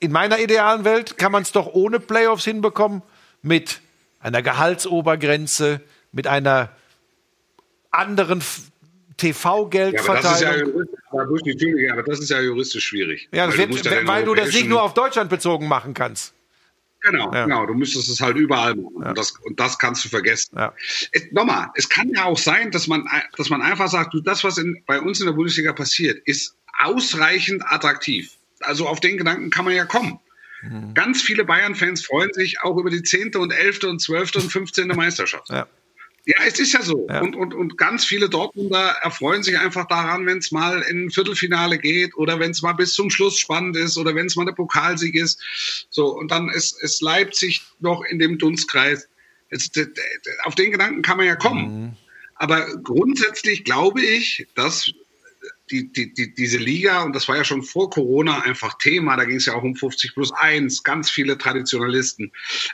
[0.00, 3.02] in meiner idealen Welt kann man es doch ohne Playoffs hinbekommen
[3.42, 3.80] mit
[4.20, 5.80] einer Gehaltsobergrenze,
[6.12, 6.70] mit einer
[7.90, 8.42] anderen
[9.16, 10.86] TV-Geldverteilung.
[11.12, 11.22] Ja, aber,
[11.92, 13.28] aber, das ist ja juristisch schwierig.
[13.32, 16.34] Ja, weil, wird, du, ja weil du das nicht nur auf Deutschland bezogen machen kannst.
[17.06, 17.44] Genau, ja.
[17.44, 17.66] genau.
[17.66, 19.02] Du müsstest es halt überall machen.
[19.02, 19.08] Ja.
[19.10, 20.56] Und, das, und das kannst du vergessen.
[20.56, 20.74] Ja.
[21.12, 24.44] Es, nochmal, es kann ja auch sein, dass man, dass man einfach sagt, du, das,
[24.44, 28.32] was in, bei uns in der Bundesliga passiert, ist ausreichend attraktiv.
[28.60, 30.18] Also auf den Gedanken kann man ja kommen.
[30.62, 30.94] Mhm.
[30.94, 33.36] Ganz viele Bayern-Fans freuen sich auch über die 10.
[33.36, 33.84] und 11.
[33.84, 34.36] und 12.
[34.36, 34.88] und 15.
[34.88, 35.48] Meisterschaft.
[35.50, 35.66] Ja.
[36.26, 37.06] Ja, es ist ja so.
[37.08, 37.20] Ja.
[37.20, 41.10] Und, und, und ganz viele Dortmunder erfreuen sich einfach daran, wenn es mal in ein
[41.10, 44.44] Viertelfinale geht oder wenn es mal bis zum Schluss spannend ist oder wenn es mal
[44.44, 45.40] der Pokalsieg ist.
[45.88, 49.08] So, und dann ist, ist Leipzig noch in dem Dunstkreis.
[49.50, 49.70] Es,
[50.42, 51.80] auf den Gedanken kann man ja kommen.
[51.80, 51.96] Mhm.
[52.34, 54.92] Aber grundsätzlich glaube ich, dass
[55.70, 59.24] die, die, die, diese Liga, und das war ja schon vor Corona einfach Thema, da
[59.24, 62.32] ging es ja auch um 50 plus 1, ganz viele Traditionalisten,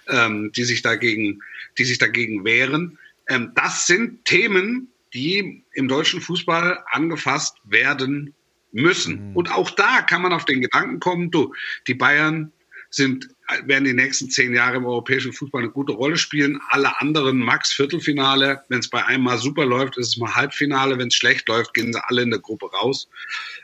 [0.09, 1.43] ähm, die sich dagegen,
[1.79, 2.99] die sich dagegen wehren.
[3.33, 8.35] Ähm, das sind Themen, die im deutschen Fußball angefasst werden
[8.73, 9.31] müssen.
[9.31, 9.37] Mhm.
[9.37, 11.55] Und auch da kann man auf den Gedanken kommen, du,
[11.87, 12.53] die Bayern
[12.91, 13.29] sind,
[13.67, 16.61] werden die nächsten zehn Jahre im europäischen Fußball eine gute Rolle spielen.
[16.69, 18.63] Alle anderen Max Viertelfinale.
[18.69, 20.99] Wenn es bei einem mal super läuft, ist es mal Halbfinale.
[20.99, 23.09] Wenn es schlecht läuft, gehen sie alle in der Gruppe raus.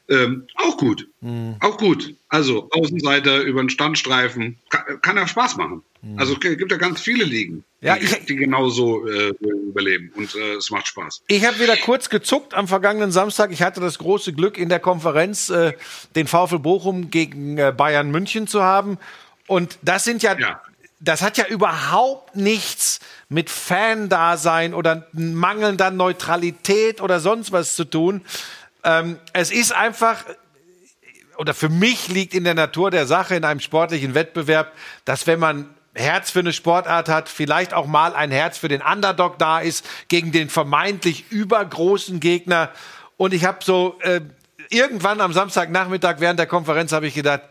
[0.09, 1.07] Ähm, auch gut.
[1.21, 1.57] Mhm.
[1.61, 2.15] Auch gut.
[2.29, 4.59] Also Außenseiter über den Standstreifen.
[4.71, 5.83] Kann, kann ja Spaß machen.
[6.03, 6.19] Mhm.
[6.19, 10.13] Also es gibt ja ganz viele Ligen, ja, die, ich, die genauso äh, überleben.
[10.15, 11.23] Und äh, es macht Spaß.
[11.27, 13.51] Ich habe wieder kurz gezuckt am vergangenen Samstag.
[13.53, 15.73] Ich hatte das große Glück, in der Konferenz äh,
[16.15, 18.99] den VfL Bochum gegen äh, Bayern München zu haben.
[19.49, 20.61] Und das sind ja, ja.
[21.01, 28.25] das hat ja überhaupt nichts mit Fan-Dasein oder mangelnder Neutralität oder sonst was zu tun.
[28.85, 30.25] Ähm, es ist einfach,
[31.37, 34.73] oder für mich liegt in der Natur der Sache in einem sportlichen Wettbewerb,
[35.05, 38.83] dass wenn man Herz für eine Sportart hat, vielleicht auch mal ein Herz für den
[38.83, 42.71] Underdog da ist, gegen den vermeintlich übergroßen Gegner.
[43.17, 44.21] Und ich habe so äh,
[44.71, 47.43] irgendwann am Samstagnachmittag während der Konferenz habe ich gedacht,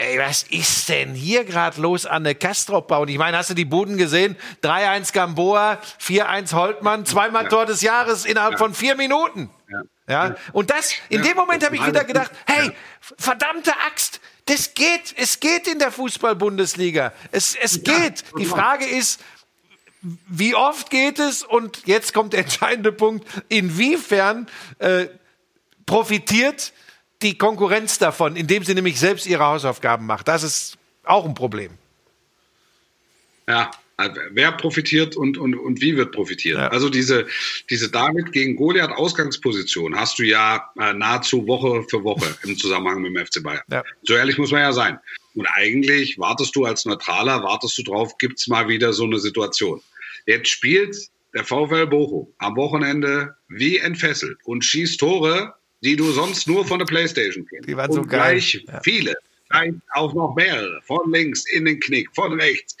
[0.00, 3.02] ey, was ist denn hier gerade los an der Kastrop-Bau?
[3.02, 4.36] Und ich meine, hast du die Buden gesehen?
[4.62, 7.48] 3-1 Gamboa, 4-1 Holtmann, zweimal ja.
[7.50, 8.58] Tor des Jahres innerhalb ja.
[8.58, 9.50] von vier Minuten.
[9.68, 9.82] Ja.
[10.08, 10.36] ja.
[10.52, 15.38] Und das, in dem Moment habe ich wieder gedacht, hey, verdammte Axt, das geht, es
[15.38, 17.12] geht in der Fußball-Bundesliga.
[17.30, 18.24] Es, es geht.
[18.38, 19.20] Die Frage ist,
[20.00, 21.42] wie oft geht es?
[21.42, 25.08] Und jetzt kommt der entscheidende Punkt, inwiefern äh,
[25.84, 26.72] profitiert
[27.22, 30.28] die Konkurrenz davon, indem sie nämlich selbst ihre Hausaufgaben macht.
[30.28, 31.72] Das ist auch ein Problem.
[33.48, 33.70] Ja,
[34.30, 36.58] wer profitiert und, und, und wie wird profitiert.
[36.58, 36.68] Ja.
[36.68, 37.26] Also diese,
[37.68, 43.02] diese David gegen Goliath Ausgangsposition hast du ja äh, nahezu Woche für Woche im Zusammenhang
[43.02, 43.62] mit dem FC Bayern.
[43.70, 43.82] Ja.
[44.02, 44.98] So ehrlich muss man ja sein.
[45.34, 49.80] Und eigentlich wartest du als Neutraler, wartest du drauf, gibt's mal wieder so eine Situation.
[50.26, 50.96] Jetzt spielt
[51.34, 56.78] der VfL Bochum am Wochenende wie entfesselt und schießt Tore, die du sonst nur von
[56.78, 57.68] der Playstation kennst.
[57.68, 58.32] Die waren so und geil.
[58.32, 58.80] gleich ja.
[58.82, 59.14] viele.
[59.94, 60.80] Auch noch mehrere.
[60.82, 62.76] Von links in den Knick, von rechts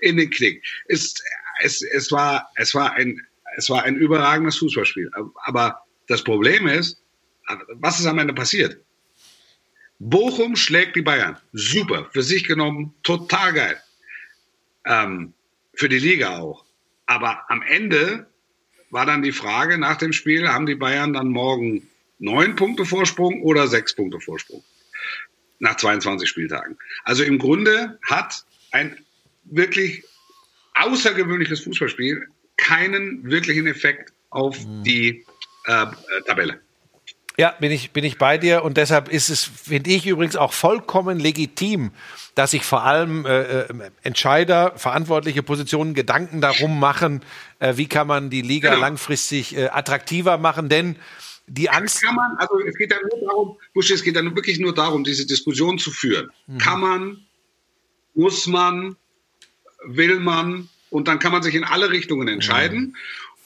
[0.00, 0.62] in den Knick.
[0.88, 1.14] Es,
[1.60, 3.20] es, es, war, es, war ein,
[3.56, 5.10] es war ein überragendes Fußballspiel.
[5.44, 7.02] Aber das Problem ist,
[7.74, 8.78] was ist am Ende passiert?
[9.98, 11.38] Bochum schlägt die Bayern.
[11.52, 12.08] Super.
[12.12, 13.82] Für sich genommen, total geil.
[14.86, 15.34] Ähm,
[15.74, 16.64] für die Liga auch.
[17.06, 18.26] Aber am Ende
[18.90, 21.86] war dann die Frage nach dem Spiel, haben die Bayern dann morgen
[22.18, 24.62] neun Punkte Vorsprung oder sechs Punkte Vorsprung
[25.58, 26.76] nach 22 Spieltagen.
[27.04, 28.96] Also im Grunde hat ein
[29.44, 30.04] wirklich
[30.74, 34.82] außergewöhnliches Fußballspiel keinen wirklichen Effekt auf mhm.
[34.84, 35.24] die
[35.66, 35.86] äh,
[36.26, 36.60] Tabelle.
[37.36, 40.52] Ja, bin ich, bin ich bei dir und deshalb ist es, finde ich übrigens auch
[40.52, 41.90] vollkommen legitim,
[42.36, 47.24] dass sich vor allem äh, äh, Entscheider, verantwortliche Positionen Gedanken darum machen,
[47.58, 48.82] äh, wie kann man die Liga genau.
[48.82, 50.94] langfristig äh, attraktiver machen, denn
[51.46, 52.02] die Angst.
[52.02, 55.26] Kann man, also es geht dann nur darum, es geht dann wirklich nur darum, diese
[55.26, 56.30] Diskussion zu führen.
[56.46, 56.58] Mhm.
[56.58, 57.26] Kann man,
[58.14, 58.96] muss man,
[59.86, 62.94] will man, und dann kann man sich in alle Richtungen entscheiden mhm.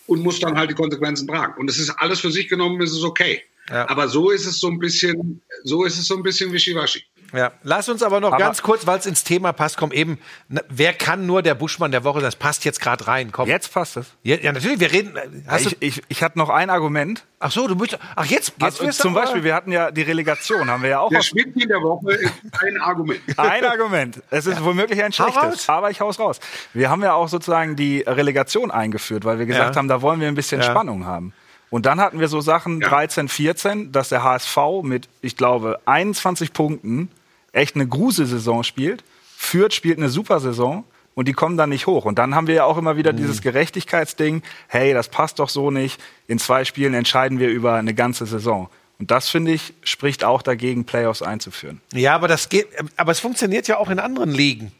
[0.06, 1.58] und muss dann halt die Konsequenzen tragen.
[1.58, 3.42] Und es ist alles für sich genommen, ist es okay.
[3.68, 3.88] Ja.
[3.88, 7.04] Aber so ist es so ein bisschen, so ist es so ein bisschen wischiwaschi.
[7.32, 10.18] Ja, lass uns aber noch aber ganz kurz, weil es ins Thema passt, komm eben,
[10.48, 13.48] na, wer kann nur der Buschmann der Woche, das passt jetzt gerade rein, komm.
[13.48, 14.06] Jetzt passt es.
[14.22, 15.14] Ja, ja, natürlich, wir reden.
[15.46, 17.24] Hast ja, ich, ich, ich hatte noch ein Argument.
[17.38, 20.70] Ach so, du möchtest, ach jetzt, jetzt also, Zum Beispiel, wir hatten ja die Relegation,
[20.70, 21.10] haben wir ja auch.
[21.10, 22.32] Der Schmidt der Woche ist
[22.64, 23.20] ein Argument.
[23.36, 24.22] Ein Argument.
[24.30, 24.64] Es ist ja.
[24.64, 26.40] womöglich ein schlechtes, aber ich hau's raus.
[26.72, 30.28] Wir haben ja auch sozusagen die Relegation eingeführt, weil wir gesagt haben, da wollen wir
[30.28, 31.32] ein bisschen Spannung haben.
[31.70, 32.88] Und dann hatten wir so Sachen ja.
[32.88, 37.10] 13, 14, dass der HSV mit, ich glaube, 21 Punkten
[37.52, 39.04] echt eine Gruselsaison spielt.
[39.36, 40.84] Fürth spielt eine Supersaison
[41.14, 42.04] und die kommen dann nicht hoch.
[42.04, 43.18] Und dann haben wir ja auch immer wieder mhm.
[43.18, 46.00] dieses Gerechtigkeitsding, hey, das passt doch so nicht.
[46.26, 48.68] In zwei Spielen entscheiden wir über eine ganze Saison.
[48.98, 51.80] Und das, finde ich, spricht auch dagegen, Playoffs einzuführen.
[51.92, 54.72] Ja, aber das geht, aber es funktioniert ja auch in anderen Ligen.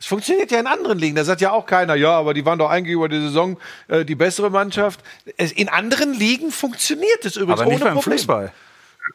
[0.00, 1.16] Es funktioniert ja in anderen Ligen.
[1.16, 4.04] Da sagt ja auch keiner, ja, aber die waren doch eigentlich über die Saison äh,
[4.04, 5.00] die bessere Mannschaft.
[5.36, 8.18] In anderen Ligen funktioniert es übrigens aber nicht ohne beim Problem.
[8.18, 8.52] Fußball.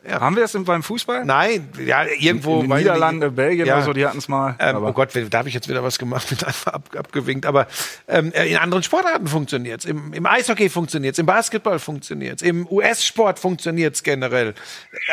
[0.07, 0.19] Ja.
[0.19, 1.25] Haben wir das beim Fußball?
[1.25, 2.61] Nein, ja, irgendwo.
[2.61, 3.75] In, in Niederlande, Belgien ja.
[3.75, 4.55] oder so, die hatten es mal.
[4.59, 7.45] Ähm, oh Gott, da habe ich jetzt wieder was gemacht, mit einfach ab, abgewinkt.
[7.45, 7.67] Aber
[8.07, 9.85] ähm, äh, in anderen Sportarten funktioniert es.
[9.85, 14.53] Im, Im Eishockey funktioniert es, im Basketball funktioniert es, im US-Sport funktioniert es generell.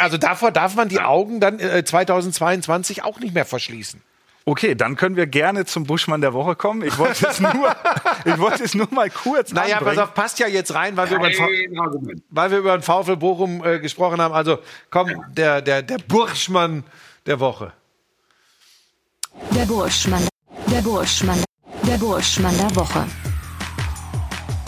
[0.00, 4.02] Also davor darf man die Augen dann äh, 2022 auch nicht mehr verschließen.
[4.50, 6.82] Okay, dann können wir gerne zum Buschmann der Woche kommen.
[6.82, 7.52] Ich wollte es nur,
[8.24, 9.96] ich wollte es nur mal kurz Naja, anbringen.
[9.96, 13.16] pass auf, passt ja jetzt rein, weil wir über den, weil wir über den VfL
[13.16, 14.34] Bochum äh, gesprochen haben.
[14.34, 14.58] Also
[14.90, 16.82] komm, der, der, der Burschmann
[17.26, 17.72] der Woche.
[19.54, 20.26] Der Burschmann,
[20.66, 21.44] der Burschmann,
[21.86, 23.06] der Burschmann der Woche.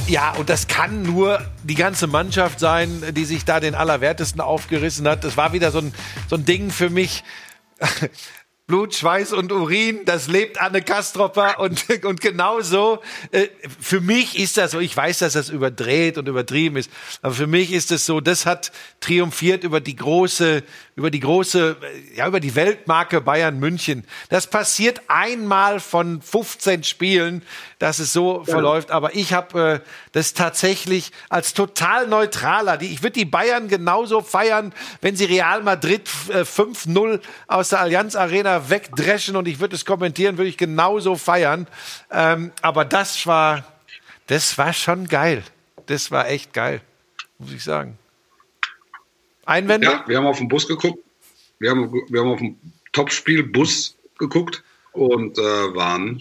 [0.07, 5.09] Ja, und das kann nur die ganze Mannschaft sein, die sich da den Allerwertesten aufgerissen
[5.09, 5.25] hat.
[5.25, 5.93] Das war wieder so ein,
[6.31, 7.25] so ein Ding für mich.
[8.73, 13.03] Blut, Schweiß und Urin, das lebt Anne Kastropper und, und genau so.
[13.31, 17.35] Äh, für mich ist das so, ich weiß, dass das überdreht und übertrieben ist, aber
[17.35, 20.63] für mich ist es so, das hat triumphiert über die große,
[20.95, 21.77] über die große,
[22.15, 24.05] ja, über die Weltmarke Bayern München.
[24.29, 27.43] Das passiert einmal von 15 Spielen,
[27.79, 28.45] dass es so ja.
[28.45, 33.69] verläuft, aber ich habe äh, das tatsächlich als total neutraler, die, ich würde die Bayern
[33.69, 39.61] genauso feiern, wenn sie Real Madrid äh, 5-0 aus der Allianz Arena wegdreschen und ich
[39.61, 41.67] würde es kommentieren, würde ich genauso feiern.
[42.11, 43.65] Ähm, aber das war,
[44.27, 45.43] das war schon geil.
[45.87, 46.83] Das war echt geil,
[47.39, 47.99] muss ich sagen.
[49.45, 49.87] Einwände?
[49.87, 51.03] Ja, wir haben auf den Bus geguckt.
[51.59, 52.59] Wir haben, wir haben auf den
[52.93, 56.21] Topspiel Bus geguckt und äh, waren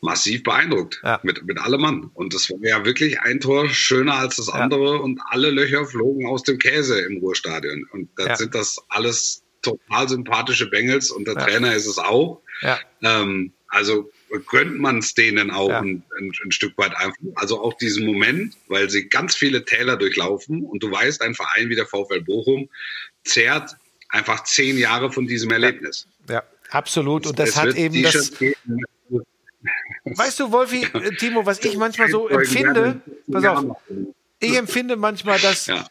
[0.00, 1.18] massiv beeindruckt ja.
[1.22, 2.10] mit, mit allem Mann.
[2.14, 5.00] Und das war ja wirklich ein Tor schöner als das andere ja.
[5.00, 7.86] und alle Löcher flogen aus dem Käse im Ruhrstadion.
[7.92, 8.36] Und da ja.
[8.36, 11.34] sind das alles total sympathische Bengels und der.
[11.34, 12.40] Trainer ist es auch.
[13.02, 14.10] Ähm, also
[14.48, 15.80] gönnt man es denen auch ja.
[15.80, 17.16] ein, ein, ein, Stück weit einfach.
[17.36, 21.68] Also auch diesen Moment, weil sie ganz viele Täler durchlaufen und du weißt, ein Verein
[21.68, 22.68] wie der VfL Bochum
[23.24, 23.76] zehrt
[24.08, 26.06] einfach zehn Jahre von diesem Erlebnis.
[26.28, 27.26] Ja, absolut.
[27.26, 28.32] Und das es hat eben das.
[30.04, 33.76] Weißt du, Wolfi, äh, Timo, was ich manchmal so empfinde, pass auf,
[34.38, 35.86] ich empfinde manchmal, dass ja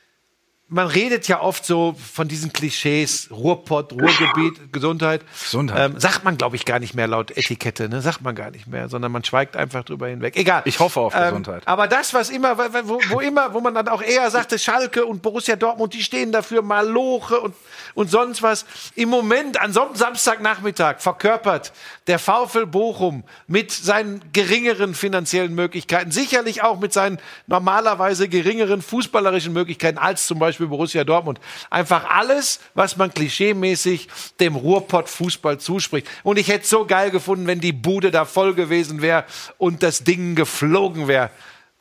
[0.67, 5.21] man redet ja oft so von diesen Klischees, Ruhrpott, Ruhrgebiet, Gesundheit.
[5.39, 5.91] Gesundheit.
[5.91, 8.01] Ähm, sagt man, glaube ich, gar nicht mehr laut Etikette, ne?
[8.01, 10.35] Sagt man gar nicht mehr, sondern man schweigt einfach drüber hinweg.
[10.35, 10.63] Egal.
[10.65, 11.67] Ich hoffe auf ähm, Gesundheit.
[11.67, 15.21] Aber das, was immer, wo, wo, immer, wo man dann auch eher sagte, Schalke und
[15.21, 17.53] Borussia Dortmund, die stehen dafür, Maloche und,
[17.93, 18.65] und sonst was.
[18.95, 21.73] Im Moment, an so einem Samstagnachmittag, verkörpert
[22.07, 29.53] der VfL Bochum mit seinen geringeren finanziellen Möglichkeiten, sicherlich auch mit seinen normalerweise geringeren fußballerischen
[29.53, 31.39] Möglichkeiten als zum Beispiel Beispiel Borussia Dortmund.
[31.69, 34.07] Einfach alles, was man klischeemäßig
[34.39, 36.07] dem Ruhrpott-Fußball zuspricht.
[36.23, 39.25] Und ich hätte es so geil gefunden, wenn die Bude da voll gewesen wäre
[39.57, 41.29] und das Ding geflogen wäre.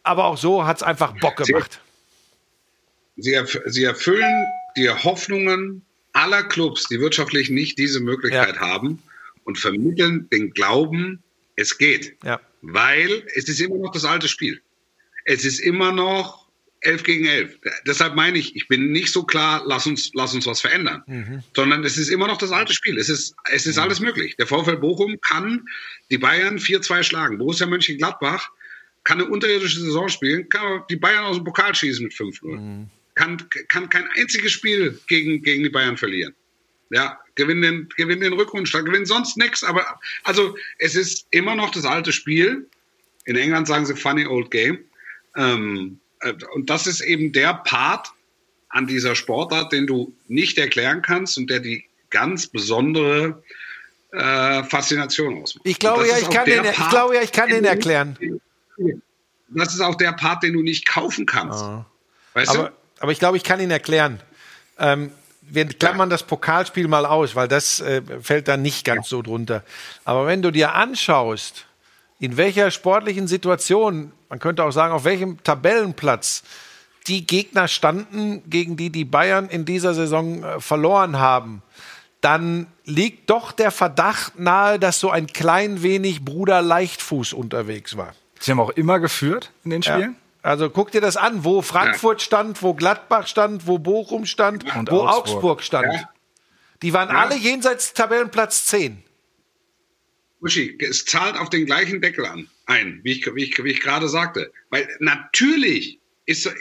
[0.03, 1.81] Aber auch so hat es einfach Bock gemacht.
[3.17, 4.45] Sie, sie, erfüllen
[4.77, 5.83] die Hoffnungen
[6.13, 8.61] aller Clubs, die wirtschaftlich nicht diese Möglichkeit ja.
[8.61, 9.01] haben
[9.45, 11.23] und vermitteln den Glauben,
[11.55, 12.17] es geht.
[12.25, 12.41] Ja.
[12.61, 14.61] Weil es ist immer noch das alte Spiel.
[15.25, 16.44] Es ist immer noch
[16.85, 17.59] 11 gegen 11.
[17.87, 21.43] Deshalb meine ich, ich bin nicht so klar, lass uns, lass uns was verändern, mhm.
[21.55, 22.99] sondern es ist immer noch das alte Spiel.
[22.99, 23.83] Es ist, es ist mhm.
[23.83, 24.37] alles möglich.
[24.37, 25.67] Der VfL Bochum kann
[26.11, 27.39] die Bayern 4-2 schlagen.
[27.39, 28.51] Borussia Mönchengladbach
[29.05, 32.57] kann eine unterirdische Saison spielen, kann die Bayern aus dem Pokal schießen mit 5-0.
[32.57, 32.91] Mhm.
[33.15, 36.35] Kann, kann kein einziges Spiel gegen, gegen die Bayern verlieren.
[36.91, 39.65] Ja, gewinnen den, gewinnen den Rückrundenstand, gewinnen sonst nichts.
[39.65, 42.69] Aber also es ist immer noch das alte Spiel.
[43.25, 44.79] In England sagen sie funny old game.
[45.37, 46.04] Ähm, äh,
[46.55, 48.09] und das ist eben der Part
[48.69, 53.43] an dieser Sportart, den du nicht erklären kannst und der die ganz besondere
[54.13, 55.67] äh, Faszination ausmacht.
[55.67, 58.41] Ich glaube ja, ich kann den, Part, ich glaube ja, ich kann den erklären.
[59.49, 61.65] Das ist auch der Part, den du nicht kaufen kannst.
[62.35, 64.21] Weißt aber, aber ich glaube, ich kann ihn erklären.
[64.79, 65.11] Ähm,
[65.43, 69.63] wir klammern das Pokalspiel mal aus, weil das äh, fällt dann nicht ganz so drunter.
[70.05, 71.67] Aber wenn du dir anschaust,
[72.19, 76.43] in welcher sportlichen Situation, man könnte auch sagen, auf welchem Tabellenplatz
[77.07, 81.63] die Gegner standen, gegen die die Bayern in dieser Saison äh, verloren haben,
[82.21, 88.13] dann liegt doch der Verdacht nahe, dass so ein klein wenig Bruder Leichtfuß unterwegs war.
[88.41, 90.17] Sie haben auch immer geführt in den Spielen?
[90.43, 90.51] Ja.
[90.51, 94.91] Also guck dir das an, wo Frankfurt stand, wo Gladbach stand, wo Bochum stand, Und
[94.91, 95.95] wo Augsburg, Augsburg stand.
[95.95, 96.09] Ja.
[96.83, 97.21] Die waren ja.
[97.21, 99.01] alle jenseits Tabellenplatz 10.
[100.45, 103.81] Uschi, es zahlt auf den gleichen Deckel an, ein, wie ich, wie ich, wie ich
[103.81, 104.53] gerade sagte.
[104.69, 106.53] Weil natürlich ist,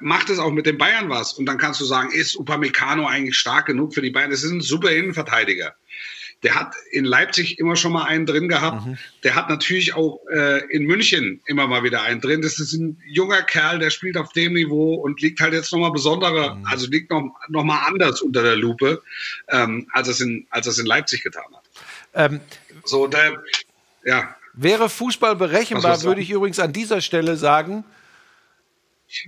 [0.00, 1.34] macht es auch mit den Bayern was.
[1.34, 4.30] Und dann kannst du sagen, ist Upamecano eigentlich stark genug für die Bayern?
[4.30, 5.74] Das ist ein super Innenverteidiger.
[6.42, 8.86] Der hat in Leipzig immer schon mal einen drin gehabt.
[8.86, 8.98] Mhm.
[9.24, 12.40] Der hat natürlich auch äh, in München immer mal wieder einen drin.
[12.40, 15.92] Das ist ein junger Kerl, der spielt auf dem Niveau und liegt halt jetzt nochmal
[15.92, 16.64] besonderer, mhm.
[16.66, 19.02] also liegt noch, noch mal anders unter der Lupe,
[19.48, 21.64] ähm, als, es in, als es in Leipzig getan hat.
[22.14, 22.40] Ähm,
[22.84, 23.42] so, der,
[24.04, 24.34] ja.
[24.52, 27.84] Wäre Fußball berechenbar, würde ich übrigens an dieser Stelle sagen,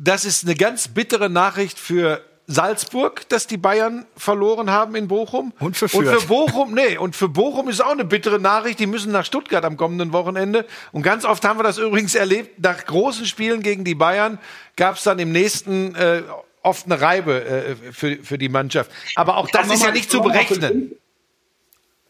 [0.01, 5.53] das ist eine ganz bittere Nachricht für Salzburg, dass die Bayern verloren haben in Bochum.
[5.59, 6.07] Und für Fürth.
[6.07, 8.79] Und für Bochum, nee, und für Bochum ist auch eine bittere Nachricht.
[8.79, 10.67] Die müssen nach Stuttgart am kommenden Wochenende.
[10.91, 12.61] Und ganz oft haben wir das übrigens erlebt.
[12.61, 14.39] Nach großen Spielen gegen die Bayern
[14.77, 16.23] gab es dann im nächsten äh,
[16.63, 18.91] oft eine Reibe äh, für, für die Mannschaft.
[19.15, 20.93] Aber auch das ist ja nicht zu berechnen.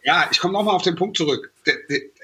[0.05, 1.53] Ja, ich komme nochmal auf den Punkt zurück.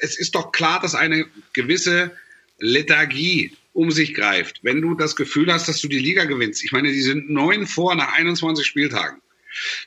[0.01, 2.12] Es ist doch klar, dass eine gewisse
[2.59, 6.73] Lethargie um sich greift, wenn du das Gefühl hast, dass du die Liga gewinnst, ich
[6.73, 9.21] meine, die sind neun vor nach 21 Spieltagen,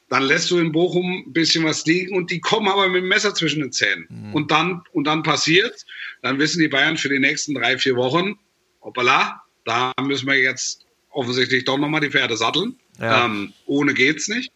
[0.07, 3.09] dann lässt du in Bochum ein bisschen was liegen und die kommen aber mit dem
[3.09, 4.07] Messer zwischen den Zähnen.
[4.09, 4.33] Mhm.
[4.33, 5.85] Und dann, und dann passiert,
[6.21, 8.39] dann wissen die Bayern für die nächsten drei, vier Wochen,
[8.81, 12.77] hoppala, da müssen wir jetzt offensichtlich doch nochmal die Pferde satteln.
[12.99, 13.25] Ja.
[13.25, 14.51] Ähm, ohne geht's nicht.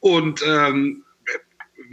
[0.00, 1.02] Und ähm,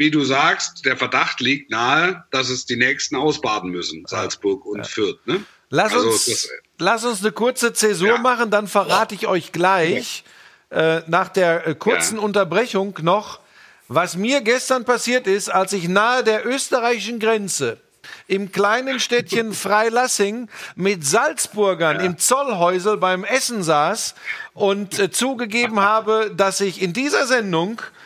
[0.01, 4.79] wie du sagst, der Verdacht liegt nahe, dass es die nächsten ausbaden müssen, Salzburg und
[4.79, 4.83] ja.
[4.83, 5.19] Fürth.
[5.25, 5.43] Ne?
[5.69, 8.17] Lass, also, uns, das, lass uns eine kurze Zäsur ja.
[8.17, 10.23] machen, dann verrate ich euch gleich
[10.71, 12.23] äh, nach der äh, kurzen ja.
[12.23, 13.41] Unterbrechung noch,
[13.89, 17.77] was mir gestern passiert ist, als ich nahe der österreichischen Grenze
[18.27, 22.05] im kleinen Städtchen Freilassing mit Salzburgern ja.
[22.07, 24.15] im Zollhäusel beim Essen saß
[24.55, 28.00] und äh, zugegeben habe, dass ich in dieser Sendung äh,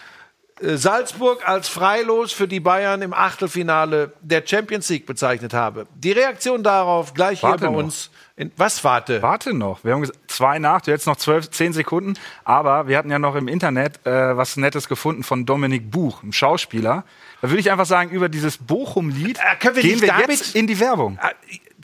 [0.62, 5.86] Salzburg als freilos für die Bayern im Achtelfinale der Champions League bezeichnet habe.
[5.96, 7.84] Die Reaktion darauf gleich warte hier bei noch.
[7.84, 8.10] uns.
[8.38, 9.22] In, was warte?
[9.22, 9.84] Warte noch.
[9.84, 12.16] Wir haben gesagt, zwei nach, du hättest noch zwölf, zehn Sekunden.
[12.44, 16.34] Aber wir hatten ja noch im Internet äh, was Nettes gefunden von Dominik Buch, einem
[16.34, 17.04] Schauspieler.
[17.42, 21.20] Da würde ich einfach sagen, über dieses Bochum-Lied äh, gehen wir jetzt in die Werbung.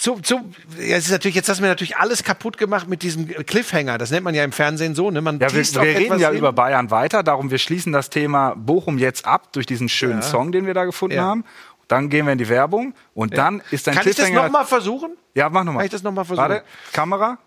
[0.01, 3.03] Zu, zu, ja, es ist natürlich, jetzt hast du mir natürlich alles kaputt gemacht mit
[3.03, 3.99] diesem Cliffhanger.
[3.99, 5.11] Das nennt man ja im Fernsehen so.
[5.11, 5.21] Ne?
[5.21, 6.39] Man ja, wir, wir reden ja hin.
[6.39, 10.21] über Bayern weiter, darum wir schließen das Thema Bochum jetzt ab durch diesen schönen ja.
[10.23, 11.25] Song, den wir da gefunden ja.
[11.25, 11.45] haben.
[11.87, 14.27] Dann gehen wir in die Werbung und dann ist ein Kann Cliffhanger.
[14.27, 15.11] Kann ich das nochmal versuchen?
[15.35, 15.81] Ja, mach nochmal.
[15.81, 16.49] Kann ich das nochmal versuchen?
[16.49, 17.37] Warte, Kamera.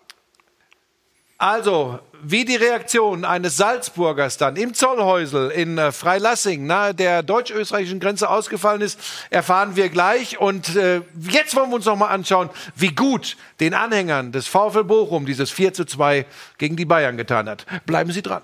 [1.37, 7.99] Also, wie die Reaktion eines Salzburgers dann im Zollhäusel in äh, Freilassing nahe der deutsch-österreichischen
[7.99, 10.39] Grenze ausgefallen ist, erfahren wir gleich.
[10.39, 14.83] Und äh, jetzt wollen wir uns noch mal anschauen, wie gut den Anhängern des VfL
[14.83, 16.25] Bochum dieses 4 zu 2
[16.57, 17.65] gegen die Bayern getan hat.
[17.85, 18.41] Bleiben Sie dran.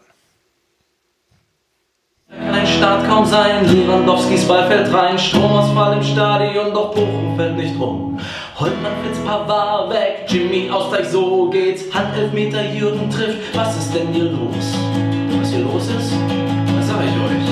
[2.30, 7.78] Ein Start kaum sein, Lewandowskis Ball fällt rein, Stromausfall im Stadion, doch Bochum fällt nicht
[7.78, 8.20] rum.
[8.62, 14.26] Holtmann Fritz Pavard weg, Jimmy Ausgleich, so geht's, Handelfmeter, Jürgen trifft, was ist denn hier
[14.26, 14.78] los?
[15.40, 16.14] Was hier los ist,
[16.78, 17.48] das sag ich euch.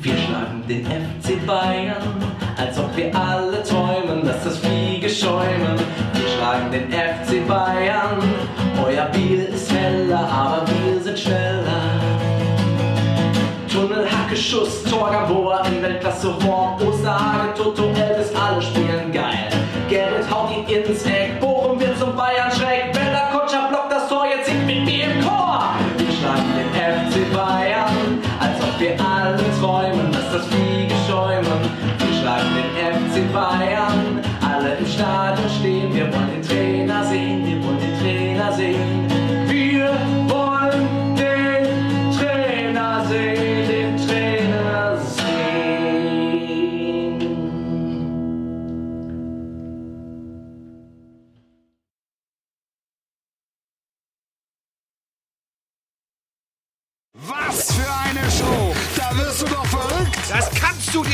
[0.00, 2.24] Wir schlagen den FC Bayern,
[2.56, 5.76] als ob wir alle träumen, dass das Fliege schäumen.
[6.14, 8.16] Wir schlagen den FC Bayern,
[8.82, 11.39] euer Bier ist heller, aber wir sind schneller.
[14.50, 16.74] Schuss, Tor, Gabor in Weltklasse Form.
[16.82, 19.48] Osterhage, Toto, Elvis, alle spielen geil.
[19.88, 22.92] Gerrit haut ihn ins Eck, Bochum wird zum Bayern schräg.
[22.92, 25.70] Bella Kutscher blockt das Tor, jetzt singt mit mir im Chor.
[25.96, 31.60] Wir schlagen den FC Bayern, als ob wir alle träumen, dass das Fliege schäumen.
[31.98, 32.72] Wir schlagen den
[33.06, 37.49] FC Bayern, alle im Stadion stehen, wir wollen den Trainer sehen,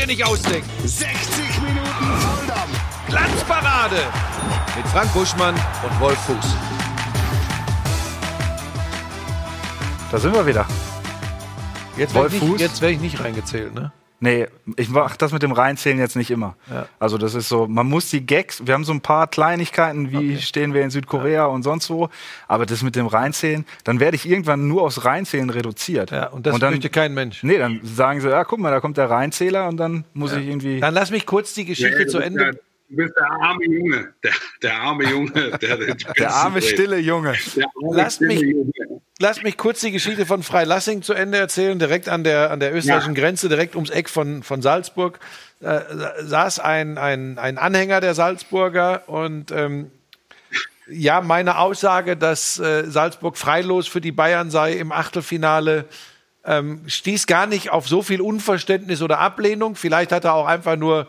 [0.06, 0.68] dir nicht ausdenken!
[0.84, 2.80] 60 Minuten Volldampf!
[3.08, 3.96] Glanzparade!
[4.76, 6.46] Mit Frank Buschmann und Wolf Fuß.
[10.10, 10.66] da sind wir wieder.
[11.96, 12.48] Jetzt werde Wolf ich, Fuß?
[12.50, 13.92] nicht- jetzt werd ich nicht reingezählt, ne?
[14.18, 14.46] Nee,
[14.76, 16.56] ich mach das mit dem Reinzählen jetzt nicht immer.
[16.70, 16.86] Ja.
[16.98, 20.38] Also das ist so, man muss die Gags, wir haben so ein paar Kleinigkeiten, wie
[20.38, 22.08] stehen wir in Südkorea und sonst wo,
[22.48, 26.10] aber das mit dem Reinzählen, dann werde ich irgendwann nur aufs Reinzählen reduziert.
[26.12, 27.42] Ja, und das dann, möchte kein Mensch.
[27.42, 30.46] Nee, dann sagen sie, ja, guck mal, da kommt der Reinzähler und dann muss ich
[30.46, 30.80] irgendwie.
[30.80, 32.58] Dann lass mich kurz die Geschichte Ja, zu Ende.
[32.88, 34.14] Du bist der arme Junge.
[34.22, 34.32] Der,
[34.62, 35.30] der arme Junge.
[35.32, 37.34] Der, der, der arme, stille Junge.
[37.56, 38.72] Der arme, Lass stille mich- Junge.
[39.18, 41.78] Lass mich kurz die Geschichte von Freilassing zu Ende erzählen.
[41.78, 43.22] Direkt an der, an der österreichischen Ja.
[43.22, 45.18] Grenze, direkt ums Eck von, von Salzburg,
[45.60, 45.80] äh,
[46.20, 49.90] saß ein, ein, ein Anhänger der Salzburger und ähm,
[50.88, 55.86] ja, meine Aussage, dass äh, Salzburg freilos für die Bayern sei im Achtelfinale,
[56.44, 59.76] ähm, stieß gar nicht auf so viel Unverständnis oder Ablehnung.
[59.76, 61.08] Vielleicht hat er auch einfach nur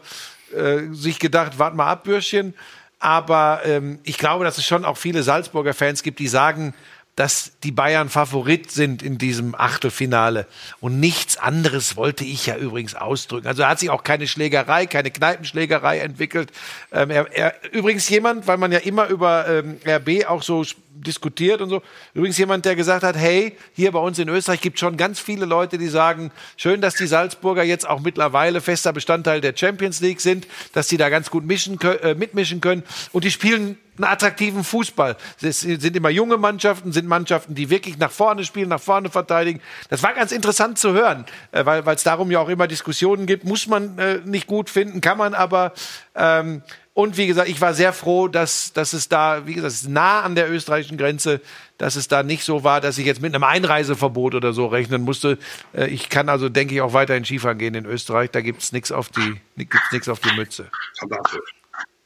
[0.56, 2.54] äh, sich gedacht, warte mal ab, Bürschchen.
[3.00, 6.74] Aber ähm, ich glaube, dass es schon auch viele Salzburger Fans gibt, die sagen,
[7.18, 10.46] dass die Bayern Favorit sind in diesem Achtelfinale.
[10.80, 13.48] Und nichts anderes wollte ich ja übrigens ausdrücken.
[13.48, 16.52] Also hat sich auch keine Schlägerei, keine Kneipenschlägerei entwickelt.
[16.92, 20.64] Ähm, er, er, übrigens jemand, weil man ja immer über ähm, RB auch so
[21.02, 21.82] diskutiert und so.
[22.14, 25.20] Übrigens jemand, der gesagt hat, hey, hier bei uns in Österreich gibt es schon ganz
[25.20, 30.02] viele Leute, die sagen, schön, dass die Salzburger jetzt auch mittlerweile fester Bestandteil der Champions
[30.02, 32.84] League sind, dass die da ganz gut mischen, äh, mitmischen können.
[33.12, 35.18] Und die spielen einen attraktiven Fußball.
[35.42, 39.60] Es sind immer junge Mannschaften, sind Mannschaften, die wirklich nach vorne spielen, nach vorne verteidigen.
[39.90, 43.44] Das war ganz interessant zu hören, äh, weil es darum ja auch immer Diskussionen gibt.
[43.44, 45.74] Muss man äh, nicht gut finden, kann man aber.
[46.16, 46.62] Ähm,
[46.98, 49.88] und wie gesagt, ich war sehr froh, dass, dass es da, wie gesagt, es ist
[49.88, 51.42] nah an der österreichischen Grenze,
[51.78, 55.04] dass es da nicht so war, dass ich jetzt mit einem Einreiseverbot oder so rechnen
[55.04, 55.38] musste.
[55.74, 58.32] Äh, Ich kann also, denke ich, auch weiterhin Skifahren gehen in Österreich.
[58.32, 60.72] Da gibt's nichts auf die, gibt's nichts auf die Mütze.
[60.98, 61.54] Fantastisch.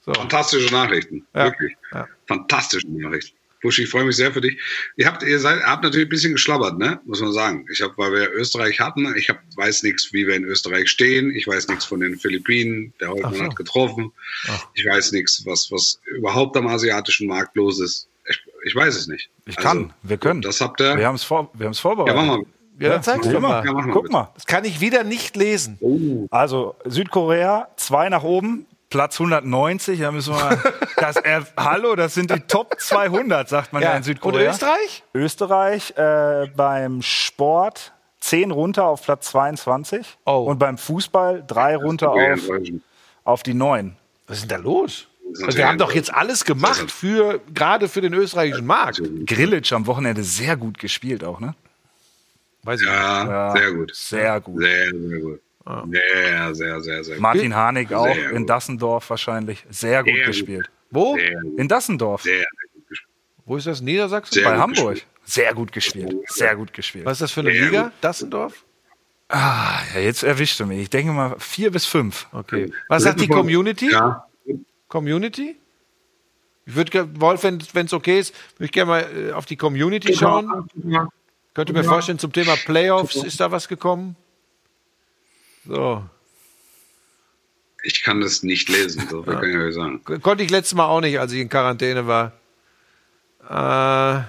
[0.01, 0.13] So.
[0.13, 1.25] Fantastische Nachrichten.
[1.33, 1.45] Ja.
[1.45, 1.73] Wirklich.
[1.93, 2.09] Ja.
[2.27, 3.37] Fantastische Nachrichten.
[3.61, 4.57] Buschi, ich freue mich sehr für dich.
[4.97, 6.99] Ihr habt, ihr seid, habt natürlich ein bisschen geschlabbert, ne?
[7.05, 7.65] Muss man sagen.
[7.71, 11.33] Ich habe, weil wir Österreich hatten, ich hab, weiß nichts, wie wir in Österreich stehen.
[11.33, 12.93] Ich weiß nichts von den Philippinen.
[12.99, 13.43] Der Holtmann so.
[13.43, 14.11] hat getroffen.
[14.73, 18.07] Ich weiß nichts, was, was überhaupt am asiatischen Markt los ist.
[18.27, 19.29] Ich, ich weiß es nicht.
[19.45, 20.41] Ich kann, wir können.
[20.41, 20.97] Das habt ihr.
[20.97, 22.15] Wir haben es vor, wir haben's ja, vorbereitet.
[22.15, 22.45] mach mal.
[22.79, 23.63] Ja, dann zeig's doch mal.
[23.63, 23.65] mal.
[23.65, 23.93] Ja.
[23.93, 24.13] Guck bitte.
[24.13, 24.31] mal.
[24.33, 26.27] Das kann ich wieder nicht lesen.
[26.31, 29.99] Also Südkorea, zwei nach oben, Platz 190.
[29.99, 30.61] Da müssen wir.
[31.01, 34.51] Das, äh, hallo, das sind die Top 200, sagt man ja, in Und Südkorea.
[34.51, 35.03] Österreich?
[35.15, 40.43] Österreich äh, beim Sport 10 runter auf Platz 22 Oh.
[40.47, 42.41] und beim Fußball drei runter Okay, auf,
[43.23, 43.95] auf die 9.
[44.27, 45.07] Was ist denn da los?
[45.33, 49.01] ist Also wir haben doch jetzt alles gemacht für, gerade für den österreichischen Markt.
[49.25, 51.55] Grillitsch am Wochenende sehr gut gespielt auch, ne?
[52.61, 52.95] Weiß ich nicht.
[52.95, 53.95] Ja, Ja, sehr gut.
[53.95, 54.61] Sehr gut.
[54.61, 55.41] Sehr, sehr gut.
[55.65, 57.21] Sehr, sehr, sehr, sehr gut.
[57.21, 58.47] Martin Harnik auch Sehr in.
[58.47, 60.25] Dassendorf wahrscheinlich sehr gut Sehr gut.
[60.27, 60.69] gespielt.
[60.89, 61.15] Wo?
[61.15, 61.59] Sehr, gut.
[61.59, 63.09] In Dassendorf sehr, sehr gut gespielt.
[63.45, 63.81] Wo ist das?
[63.81, 64.33] Niedersachsen?
[64.33, 64.93] Sehr bei gut Hamburg.
[64.95, 65.07] gespielt.
[65.23, 66.15] Sehr gut gespielt.
[66.29, 67.05] Sehr gut gespielt.
[67.05, 67.83] Was ist das für eine Sehr Liga?
[67.83, 67.91] gut.
[68.01, 68.65] Dassendorf?
[69.31, 70.79] Ja, jetzt erwischt du mich.
[70.79, 72.27] Ich denke mal vier bis fünf.
[72.33, 72.71] Okay.
[72.89, 73.91] Was sagt die Community?
[73.91, 74.25] Ja,
[74.89, 75.55] Community?
[76.65, 80.13] Ich würde, Wolf, wenn es okay ist, würde ich gerne mal äh, auf die Community
[80.15, 80.69] schauen.
[81.53, 84.15] Könnte mir vorstellen, zum Thema Playoffs ist da was gekommen.
[85.65, 86.03] So.
[87.83, 90.01] ich kann das nicht lesen, so viel kann ich euch sagen.
[90.21, 92.31] Konnte ich letztes Mal auch nicht, als ich in Quarantäne war.
[93.49, 94.23] Äh,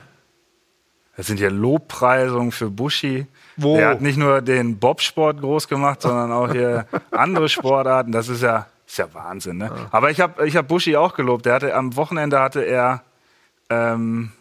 [1.17, 3.27] Das sind ja Lobpreisungen für Buschi.
[3.57, 3.77] Wo?
[3.77, 8.11] Der hat nicht nur den Bobsport groß gemacht, sondern auch hier andere Sportarten.
[8.13, 9.59] Das ist ja, ist ja Wahnsinn.
[9.59, 9.71] Ne?
[9.91, 11.45] Aber ich habe ich hab Buschi auch gelobt.
[11.45, 13.05] Der hatte, am Wochenende hatte er
[13.69, 14.33] ähm,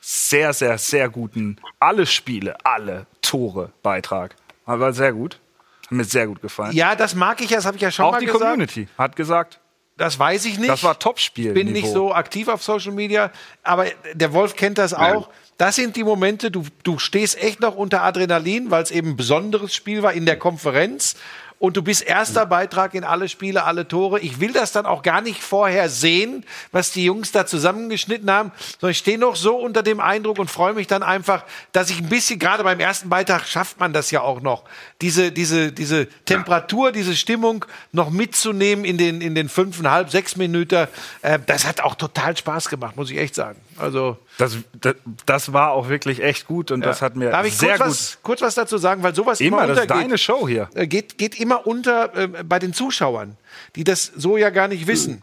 [0.00, 4.36] sehr, sehr, sehr guten, alle Spiele, alle Tore Beitrag.
[4.64, 5.40] War sehr gut.
[5.88, 6.72] Hat mir sehr gut gefallen.
[6.72, 8.42] ja, das mag ich ja, das habe ich ja schon auch mal die gesagt.
[8.42, 9.60] Community hat gesagt,
[9.96, 10.70] Das weiß ich nicht.
[10.70, 11.48] das war Topspiel.
[11.48, 13.30] Ich bin nicht so aktiv auf Social Media,
[13.62, 15.28] aber der Wolf kennt das auch.
[15.56, 19.16] Das sind die Momente, du, du stehst echt noch unter Adrenalin, weil es eben ein
[19.16, 21.16] besonderes Spiel war in der Konferenz.
[21.58, 24.20] Und du bist erster Beitrag in alle Spiele, alle Tore.
[24.20, 28.52] Ich will das dann auch gar nicht vorher sehen, was die Jungs da zusammengeschnitten haben,
[28.80, 31.98] sondern ich stehe noch so unter dem Eindruck und freue mich dann einfach, dass ich
[31.98, 34.62] ein bisschen, gerade beim ersten Beitrag schafft man das ja auch noch,
[35.02, 40.86] diese, diese, diese Temperatur, diese Stimmung noch mitzunehmen in den, in den fünfeinhalb, sechs Minuten.
[41.22, 43.60] Äh, das hat auch total Spaß gemacht, muss ich echt sagen.
[43.80, 44.94] Also, Das, das,
[45.26, 47.88] das war auch wirklich echt gut und das hat mir darf ich sehr kurz gut.
[47.88, 50.68] was, kurz was dazu sagen, weil sowas immer, Immer, das ist deine Show hier.
[50.74, 53.36] Äh, geht, geht immer unter äh, bei den Zuschauern,
[53.76, 55.20] die das so ja gar nicht wissen.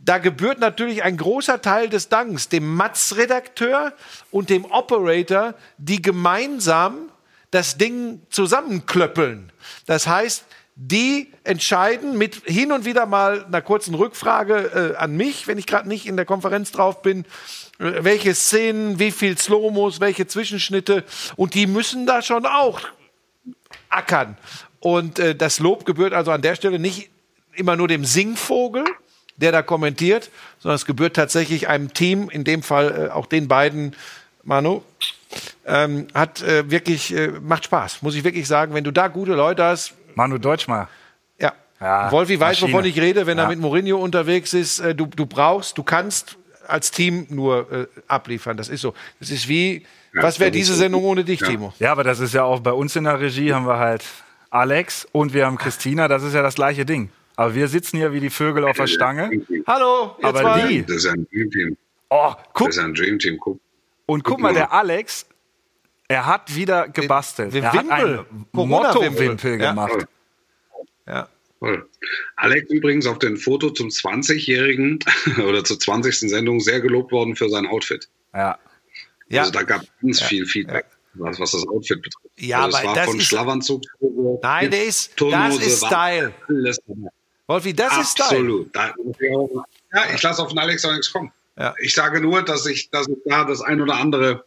[0.00, 3.92] Da gebührt natürlich ein großer Teil des Danks dem Matz-Redakteur
[4.30, 7.10] und dem Operator, die gemeinsam
[7.50, 9.52] das Ding zusammenklöppeln.
[9.86, 10.44] Das heißt,
[10.76, 15.66] die entscheiden mit hin und wieder mal einer kurzen Rückfrage äh, an mich, wenn ich
[15.66, 17.24] gerade nicht in der Konferenz drauf bin,
[17.78, 21.04] welche Szenen, wie viel Slomos, welche Zwischenschnitte
[21.36, 22.80] und die müssen da schon auch
[23.88, 24.36] ackern.
[24.80, 27.10] Und äh, das Lob gebührt also an der Stelle nicht
[27.54, 28.84] immer nur dem Singvogel,
[29.36, 33.48] der da kommentiert, sondern es gebührt tatsächlich einem Team, in dem Fall äh, auch den
[33.48, 33.96] beiden,
[34.42, 34.82] Manu,
[35.66, 38.74] ähm, hat äh, wirklich, äh, macht Spaß, muss ich wirklich sagen.
[38.74, 39.94] Wenn du da gute Leute hast.
[40.14, 40.88] Manu Deutschmeier.
[41.40, 41.52] Ja.
[41.80, 42.72] Ja, Wolfi weiß, Maschine.
[42.72, 43.44] wovon ich rede, wenn Ja.
[43.44, 44.78] er mit Mourinho unterwegs ist.
[44.80, 46.36] Äh, du, du brauchst, du kannst
[46.68, 48.56] als Team nur äh, abliefern.
[48.56, 48.94] Das ist so.
[49.20, 50.74] Das ist wie, was wäre das diese.
[50.74, 51.48] Sendung ohne dich, Ja.
[51.48, 51.72] Timo?
[51.78, 54.04] Ja, aber das ist ja auch bei uns in der Regie haben wir halt
[54.50, 57.10] Alex und wir haben Christina, das ist ja das gleiche Ding.
[57.36, 59.28] Aber wir sitzen hier wie die Vögel auf der Stange.
[59.66, 60.66] Hallo, ihr Aber zwei.
[60.68, 61.76] die- Das ist ein Dreamteam.
[62.10, 63.38] Oh, Das guck, ist ein Dreamteam.
[63.38, 63.58] Guck.
[64.06, 65.26] und guck mal, der Alex,
[66.06, 67.54] er hat wieder gebastelt.
[67.54, 68.18] den er hat Wimpel.
[68.20, 68.46] einen.
[68.52, 69.70] Motto-Wimpel Ja.
[69.70, 70.06] gemacht.
[71.08, 71.28] Ja.
[71.64, 71.88] Toll.
[72.36, 74.98] Alex übrigens auf dem Foto zum 20-jährigen
[75.48, 76.18] oder zur 20.
[76.30, 78.08] Sendung sehr gelobt worden für sein Outfit.
[78.34, 78.58] Ja.
[79.28, 79.40] Ja.
[79.40, 80.84] Also da gab es ganz viel Feedback,
[81.14, 82.26] was, was das Outfit betrifft.
[82.38, 83.82] Ja, also es aber war das von ist- Schlafanzug.
[84.42, 86.34] Nein, der ist, das ist Style.
[86.48, 86.82] Alles.
[87.46, 88.26] Wolfi, das ist Style.
[88.26, 88.76] Absolut.
[88.76, 91.32] Ja, ich lasse auf den Alex auch nichts kommen.
[91.58, 91.74] Ja.
[91.80, 94.44] Ich sage nur, dass ich, dass ich da das ein oder andere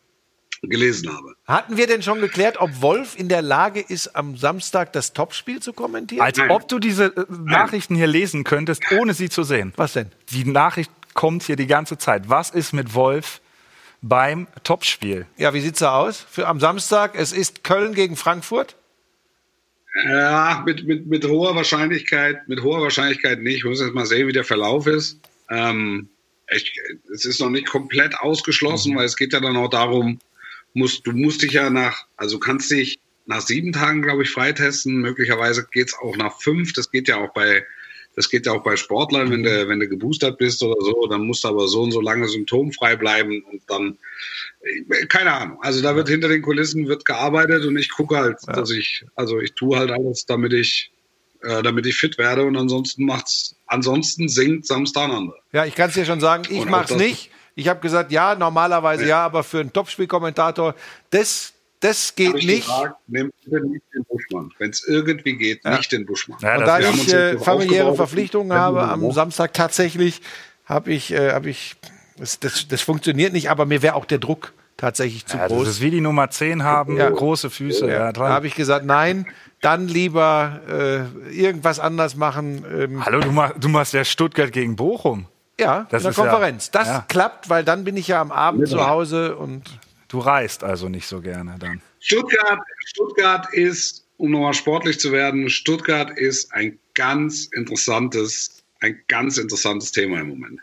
[0.61, 1.35] gelesen habe.
[1.45, 5.61] Hatten wir denn schon geklärt, ob Wolf in der Lage ist, am Samstag das Topspiel
[5.61, 6.21] zu kommentieren?
[6.21, 6.51] Als Nein.
[6.51, 9.73] ob du diese äh, Nachrichten hier lesen könntest, ohne sie zu sehen.
[9.75, 10.11] Was denn?
[10.31, 12.29] Die Nachricht kommt hier die ganze Zeit.
[12.29, 13.41] Was ist mit Wolf
[14.01, 15.25] beim Topspiel?
[15.37, 16.25] Ja, wie sieht's da aus?
[16.29, 18.75] Für am Samstag, es ist Köln gegen Frankfurt.
[20.05, 23.63] Ja, mit, mit, mit hoher Wahrscheinlichkeit, mit hoher Wahrscheinlichkeit nicht.
[23.63, 25.19] Wir müssen jetzt mal sehen, wie der Verlauf ist.
[25.49, 26.09] Ähm,
[26.51, 26.71] ich,
[27.11, 30.19] es ist noch nicht komplett ausgeschlossen, weil es geht ja dann auch darum,
[30.77, 35.01] musst, du musst dich ja nach, also kannst dich nach sieben Tagen, glaube ich, freitesten.
[35.01, 36.73] Möglicherweise geht's auch nach fünf.
[36.73, 37.65] Das geht ja auch bei,
[38.15, 41.25] das geht ja auch bei Sportlern, wenn du, wenn du geboostert bist oder so, dann
[41.25, 43.97] musst du aber so und so lange symptomfrei bleiben und dann,
[44.61, 45.59] äh, keine Ahnung.
[45.61, 49.39] Also da wird hinter den Kulissen wird gearbeitet und ich gucke halt, dass ich, also
[49.39, 50.91] ich tue halt alles, damit ich,
[51.41, 55.39] äh, damit ich fit werde und ansonsten macht's, ansonsten singt Samstag ein anderer.
[55.51, 57.29] Ja, ich kann es dir schon sagen, ich Und mach's nicht.
[57.57, 60.75] Ich habe gesagt, ja, normalerweise ja, aber für einen Topspielkommentator,
[61.09, 62.67] das, das geht nicht.
[62.67, 63.33] gesagt, nicht
[63.95, 64.51] den Buschmann.
[64.59, 66.37] Wenn es irgendwie geht, nicht den Buschmann.
[66.41, 67.95] Ja, Und das da haben ich äh, familiäre.
[67.95, 70.21] Verpflichtungen habe am Samstag tatsächlich,
[70.65, 71.75] habe ich, äh, habe ich,
[72.19, 75.51] das, das, das funktioniert nicht, aber mir wäre auch der Druck tatsächlich zu ja, das
[75.51, 75.67] groß.
[75.67, 77.09] ist wie die Nummer 10 haben, Ja.
[77.09, 77.87] große Füße.
[77.89, 78.31] Ja, da dran.
[78.31, 79.25] habe ich gesagt, nein,
[79.61, 82.63] dann lieber äh, irgendwas anders machen.
[82.71, 85.25] Ähm, Hallo, du, mach, du machst ja Stuttgart gegen Bochum.
[85.59, 86.71] Ja, Das in der ist ja- Konferenz.
[86.71, 87.05] das ja.
[87.07, 88.77] klappt, weil dann bin ich ja am Abend Ja.
[88.77, 89.63] zu Hause und
[90.09, 91.81] Du reist also nicht so gerne dann.
[91.99, 99.37] Stuttgart, Stuttgart ist, um nochmal sportlich zu werden, Stuttgart ist ein ganz interessantes, ein ganz
[99.37, 100.61] interessantes Thema im Moment.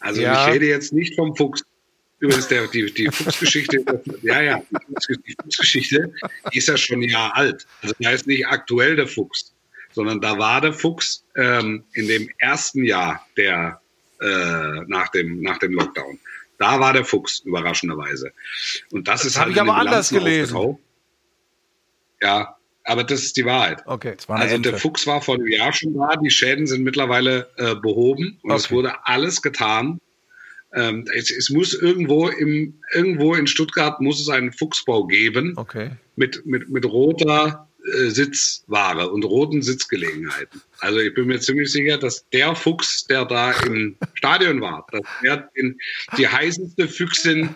[0.00, 0.46] Also Ja.
[0.48, 1.62] ich rede jetzt nicht vom Fuchs.
[2.18, 3.84] Übrigens, der, die, die Fuchsgeschichte,
[4.22, 6.12] ja, ja, die, Fuchs, die Fuchsgeschichte,
[6.52, 7.66] die ist ja schon ein Jahr alt.
[7.82, 9.52] Also da ist nicht aktuell der Fuchs,
[9.92, 13.80] sondern da war der Fuchs ähm, in dem ersten Jahr der
[14.24, 16.18] äh, nach dem nach dem Lockdown.
[16.58, 18.32] Da war der Fuchs überraschenderweise.
[18.92, 20.56] Und das, ist hab halt ich in den aber anders gelesen.
[20.56, 20.80] aufgetaucht.
[22.22, 23.82] Ja, aber das ist die Wahrheit.
[23.86, 24.16] okay.
[24.28, 24.78] Also der Ente.
[24.78, 28.66] Fuchs war vor einem Jahr schon da, die Schäden sind mittlerweile äh, behoben und es
[28.66, 28.74] Okay.
[28.74, 30.00] wurde alles getan.
[30.72, 35.90] Ähm, es, es muss irgendwo im irgendwo in Stuttgart muss es einen Fuchsbau geben Okay.
[36.16, 40.62] mit mit mit roter äh, Sitzware und roten Sitzgelegenheiten.
[40.80, 45.02] Also ich bin mir ziemlich sicher, dass der Fuchs, der da im Stadion war, dass
[45.22, 45.78] der in
[46.16, 47.54] die heißeste Füchsin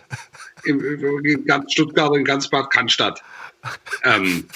[0.65, 3.23] im, in ganz Stuttgart und ganz Bad Cannstatt
[4.05, 4.47] ähm,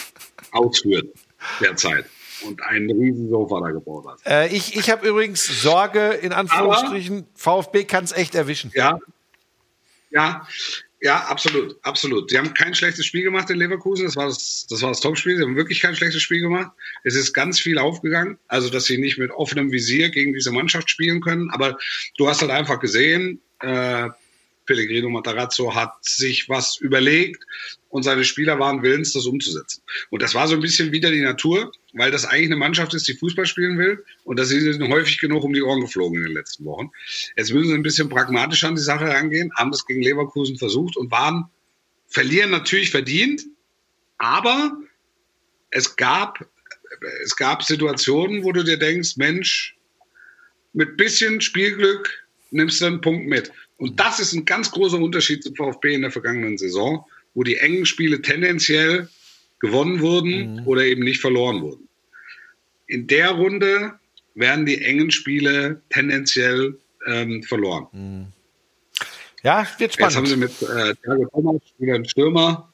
[0.50, 1.06] ausführt
[1.60, 2.04] derzeit
[2.44, 4.18] und ein riesen Sofa da gebaut hat.
[4.26, 8.70] Äh, ich ich habe übrigens Sorge, in Anführungsstrichen, VfB kann es echt erwischen.
[8.74, 8.98] Ja,
[10.10, 10.46] ja,
[11.02, 12.30] ja, absolut, absolut.
[12.30, 14.04] Sie haben kein schlechtes Spiel gemacht in Leverkusen.
[14.04, 15.36] Das war das, das war das Topspiel.
[15.36, 16.70] Sie haben wirklich kein schlechtes Spiel gemacht.
[17.02, 18.38] Es ist ganz viel aufgegangen.
[18.46, 21.50] Also, dass sie nicht mit offenem Visier gegen diese Mannschaft spielen können.
[21.50, 21.76] Aber
[22.18, 24.10] du hast halt einfach gesehen, äh,
[24.72, 27.44] Pellegrino Matarazzo hat sich was überlegt
[27.90, 29.82] und seine Spieler waren willens, das umzusetzen.
[30.08, 33.06] Und das war so ein bisschen wieder die Natur, weil das eigentlich eine Mannschaft ist,
[33.06, 34.02] die Fußball spielen will.
[34.24, 36.90] Und das ist ihnen häufig genug um die Ohren geflogen in den letzten Wochen.
[37.36, 40.96] Jetzt müssen sie ein bisschen pragmatisch an die Sache rangehen, haben das gegen Leverkusen versucht
[40.96, 41.50] und waren,
[42.08, 43.44] verlieren natürlich verdient,
[44.16, 44.74] aber
[45.68, 46.46] es gab,
[47.22, 49.76] es gab Situationen, wo du dir denkst, Mensch,
[50.72, 53.52] mit bisschen Spielglück nimmst du einen Punkt mit.
[53.82, 57.04] Und das ist ein ganz großer Unterschied zum VfB in der vergangenen Saison,
[57.34, 59.08] wo die engen Spiele tendenziell
[59.58, 61.88] gewonnen wurden oder eben nicht verloren wurden.
[62.86, 63.98] in der Runde
[64.36, 66.78] werden die engen Spiele tendenziell
[67.08, 68.32] ähm, verloren.
[69.42, 69.98] Ja, wird spannend.
[69.98, 72.72] Jetzt haben sie mit äh, Thiago Thomas wieder einen Stürmer.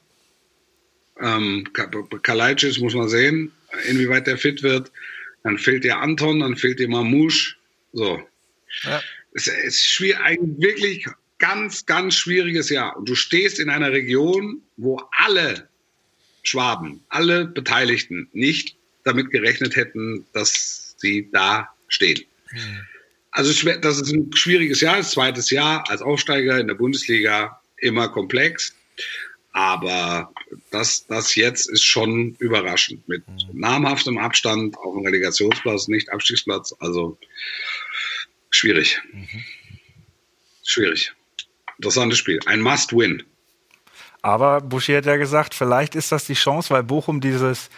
[1.19, 1.67] Ähm,
[2.21, 3.51] Kalajdzic muss man sehen,
[3.89, 4.91] inwieweit der fit wird.
[5.41, 7.55] Dann fehlt dir Anton, dann fehlt dir Mamouche.
[7.93, 8.19] So.
[8.83, 9.01] Ja.
[9.33, 11.05] Es ist schwierig, ein wirklich
[11.37, 12.97] ganz, ganz schwieriges Jahr.
[12.97, 15.67] Und du stehst in einer Region, wo alle
[16.43, 22.21] Schwaben, alle Beteiligten nicht damit gerechnet hätten, dass sie da stehen.
[23.31, 27.61] Also schwer- das ist ein schwieriges Jahr, das zweites Jahr als Aufsteiger in der Bundesliga
[27.77, 28.73] immer komplex.
[29.51, 30.33] Aber
[30.71, 33.07] das, das jetzt ist schon überraschend.
[33.07, 33.23] Mit
[33.53, 36.73] namhaftem Abstand auf dem Relegationsplatz, nicht Abstiegsplatz.
[36.79, 37.17] Also
[38.49, 39.01] schwierig.
[40.63, 41.13] Schwierig.
[41.77, 42.39] Interessantes Spiel.
[42.45, 43.23] Ein Must-Win.
[44.21, 47.69] Aber Buschi hat ja gesagt, vielleicht ist das die Chance, weil Bochum dieses,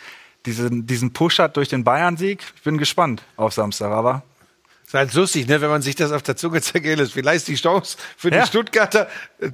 [0.45, 2.43] diesen, diesen Push hat durch den Bayern-Sieg.
[2.55, 4.24] Ich bin gespannt auf Samstag, aber
[4.91, 7.13] Ist halt lustig, ne, wenn man sich das auf der Zunge zergehen lässt.
[7.13, 8.45] Vielleicht die Chance für die Ja.
[8.45, 9.07] Stuttgarter,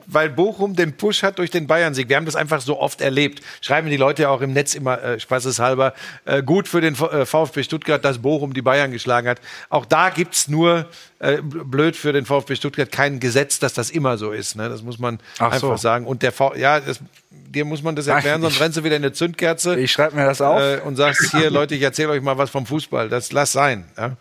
[0.07, 2.09] weil Bochum den Push hat durch den Bayern-Sieg.
[2.09, 3.43] Wir haben das einfach so oft erlebt.
[3.61, 5.93] Schreiben die Leute ja auch im Netz immer äh, spaßeshalber.
[6.25, 9.39] Äh, gut für den äh, VfB Stuttgart, dass Bochum die Bayern geschlagen hat.
[9.69, 10.87] Auch da gibt's nur,
[11.19, 14.55] äh, blöd für den VfB Stuttgart, kein Gesetz, dass das immer so ist.
[14.55, 14.69] Ne?
[14.69, 15.77] Das muss man Ach einfach so.
[15.77, 16.07] sagen.
[16.07, 18.95] Und der V ja, das, dir muss man das erklären, Nein, sonst rennst du wieder
[18.95, 19.79] in eine Zündkerze.
[19.79, 20.59] ich schreibe mir das auf.
[20.59, 23.07] äh, und sagst hier, Leute, ich erzähle euch mal was vom Fußball.
[23.09, 23.85] Das lass sein.
[23.97, 24.15] Ja?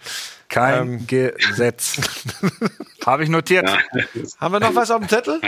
[0.49, 2.01] Kein ähm, Gesetz.
[3.07, 3.68] Habe ich notiert.
[3.68, 3.78] Ja,
[4.38, 5.40] Haben wir noch was auf dem Zettel?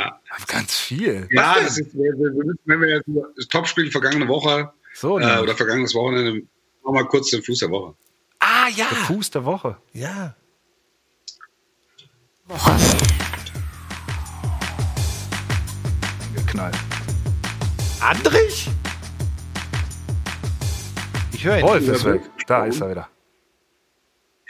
[0.47, 1.29] Ganz viel.
[1.31, 5.39] ja das ist, wir, wir müssen, wenn wir jetzt das Topspiel vergangene Woche So, äh,
[5.39, 6.43] oder vergangenes Wochenende,
[6.85, 7.95] noch mal kurz den Fuß der Woche.
[8.41, 8.87] Ah ja.
[8.91, 9.77] Der Fuß der Woche.
[9.93, 10.35] Ja.
[16.35, 16.77] Geknallt.
[18.01, 18.71] Andrich?
[21.33, 21.65] Ich höre ihn.
[21.65, 22.23] Wolf ist weg.
[22.47, 23.09] Da ist er wieder.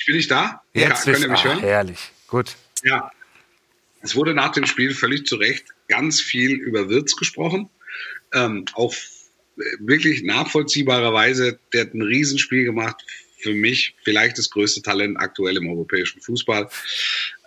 [0.08, 0.62] Ich bin nicht da.
[0.72, 1.58] Jetzt Könnt ist ihr mich ah, hören?
[1.58, 1.98] herrlich.
[2.28, 2.56] Gut.
[2.82, 3.10] Ja.
[4.00, 7.68] Es wurde nach dem Spiel völlig zu Recht ganz viel über Wirtz gesprochen.
[8.32, 8.94] Ähm, auf
[9.58, 13.04] äh, wirklich nachvollziehbarerweise, der hat ein Riesenspiel gemacht.
[13.36, 16.70] Für mich vielleicht das größte Talent aktuell im europäischen Fußball.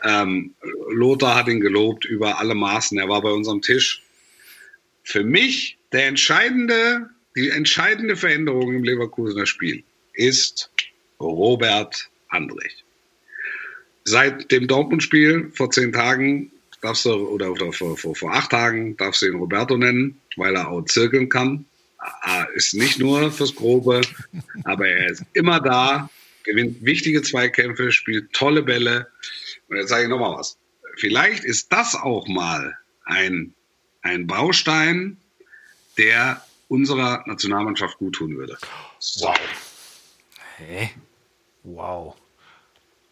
[0.04, 0.54] Ähm,
[0.92, 2.96] Lothar hat ihn gelobt über alle Maßen.
[3.00, 4.04] Er war bei unserem Tisch.
[5.02, 9.84] Für mich der entscheidende, die entscheidende Veränderung im Leverkusener Spiel
[10.14, 10.70] ist
[11.20, 12.84] Robert Andrich
[14.04, 16.52] seit dem Dortmund-Spiel vor zehn Tagen
[16.82, 20.56] darfst du, oder, oder vor, vor, vor acht Tagen darfst du ihn Roberto nennen, weil
[20.56, 21.66] er auch zirkeln kann.
[22.24, 24.02] Er ist nicht nur fürs Grobe,
[24.64, 26.10] aber er ist immer da,
[26.44, 29.08] gewinnt wichtige Zweikämpfe, spielt tolle Bälle.
[29.68, 30.58] Und jetzt sage ich nochmal was.
[30.98, 32.76] Vielleicht ist das auch mal
[33.06, 33.54] ein,
[34.02, 35.18] ein Baustein,
[35.98, 38.58] der unserer Nationalmannschaft gut tun würde.
[38.98, 39.32] So.
[41.64, 42.16] Wow.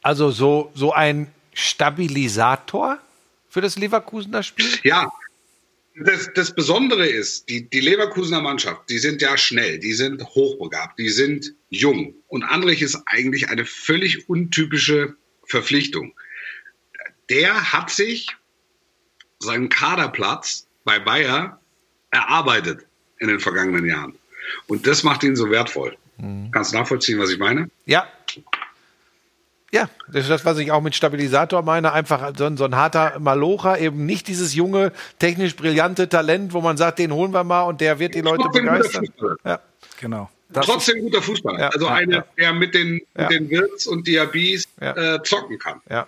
[0.02, 3.00] Also so, so ein Stabilisator
[3.50, 4.68] für das Leverkusener Spiel?
[4.84, 5.12] Ja,
[5.96, 10.98] das, das Besondere ist, die, die Leverkusener Mannschaft, die sind ja schnell, die sind hochbegabt,
[10.98, 12.14] die sind jung.
[12.28, 16.14] Und Andrich ist eigentlich eine völlig untypische Verpflichtung.
[17.30, 18.28] Der hat sich
[19.40, 21.60] seinen Kaderplatz bei Bayer
[22.12, 22.86] erarbeitet
[23.20, 24.16] in den vergangenen Jahren.
[24.68, 25.98] Und das macht ihn so wertvoll.
[26.52, 27.70] Kannst du nachvollziehen, was ich meine?
[27.86, 28.08] Ja.
[29.72, 31.92] Ja, das ist das, was ich auch mit Stabilisator meine.
[31.94, 36.62] Einfach so ein, so ein harter Malocher, eben nicht dieses junge, technisch brillante Talent, wo
[36.62, 39.06] man sagt, den holen wir mal und der wird die Leute Trotzdem guter begeistern.
[39.06, 39.36] Fußballer.
[39.46, 39.60] Ja.
[40.00, 40.30] Genau.
[40.50, 41.60] Das ist, Trotzdem guter Fußballer.
[41.60, 42.26] Ja, also ja, einer, ja.
[42.38, 43.24] der mit den, Ja.
[43.24, 45.16] mit den Wirts und Diabies Ja.
[45.16, 45.82] äh, zocken kann.
[45.90, 46.08] Ja.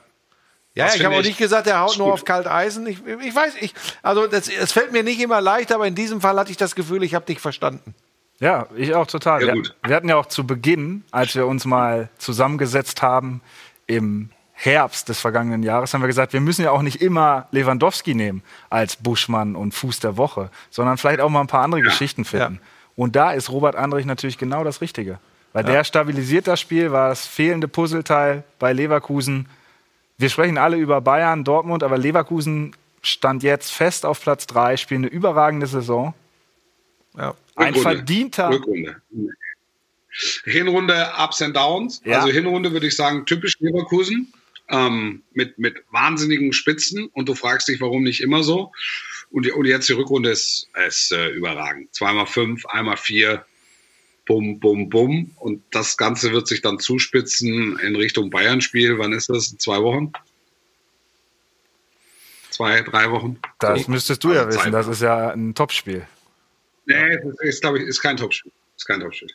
[0.74, 2.14] Ja, Das ich habe auch ich nicht gesagt, der haut nur gut.
[2.14, 2.88] auf Kalteisen.
[2.88, 6.40] Ich, ich weiß, ich, also es fällt mir nicht immer leicht, aber in diesem Fall
[6.40, 7.94] hatte ich das Gefühl, ich habe dich verstanden.
[8.42, 9.46] Ja, ich auch total.
[9.46, 13.42] Ja, wir, wir hatten ja auch zu Beginn, als wir uns mal zusammengesetzt haben
[13.88, 18.14] im Herbst des vergangenen Jahres, haben wir gesagt, wir müssen ja auch nicht immer Lewandowski
[18.14, 22.26] nehmen als Buschmann und Fuß der Woche, sondern vielleicht auch mal ein paar andere Geschichten
[22.26, 22.60] finden.
[22.96, 25.20] Und da ist Robert Andrich natürlich genau das Richtige.
[25.54, 29.50] Weil der stabilisiert das Spiel, war das fehlende Puzzleteil bei Leverkusen.
[30.18, 35.02] Wir sprechen alle über Bayern, Dortmund, aber Leverkusen stand jetzt fest auf Platz drei, spielen
[35.02, 36.14] eine überragende Saison.
[37.18, 37.36] Ja.
[37.56, 39.02] Ein verdienter Rückrunde.
[40.44, 42.02] Hinrunde Ups and Downs.
[42.06, 42.20] Ja.
[42.20, 44.34] Also Hinrunde würde ich sagen, typisch Leverkusen.
[44.70, 48.72] Ähm, mit, mit wahnsinnigen Spitzen und du fragst dich, warum nicht immer so.
[49.30, 51.94] Und, die- und jetzt die Rückrunde ist, ist äh, überragend.
[51.94, 53.46] Zweimal fünf, einmal vier,
[54.26, 55.32] bum, bum, bum.
[55.40, 58.98] Und das Ganze wird sich dann zuspitzen in Richtung Bayern-Spiel.
[58.98, 59.52] Wann ist das?
[59.52, 60.14] In zwei Wochen?
[62.50, 63.40] Zwei, drei Wochen?
[63.60, 63.92] Das So.
[63.92, 66.06] müsstest du ja Also wissen, das ist ja ein Topspiel.
[66.86, 68.52] Nee, das ist, glaube ich, ist kein Topspiel.
[68.76, 69.30] Ist kein Topspiel.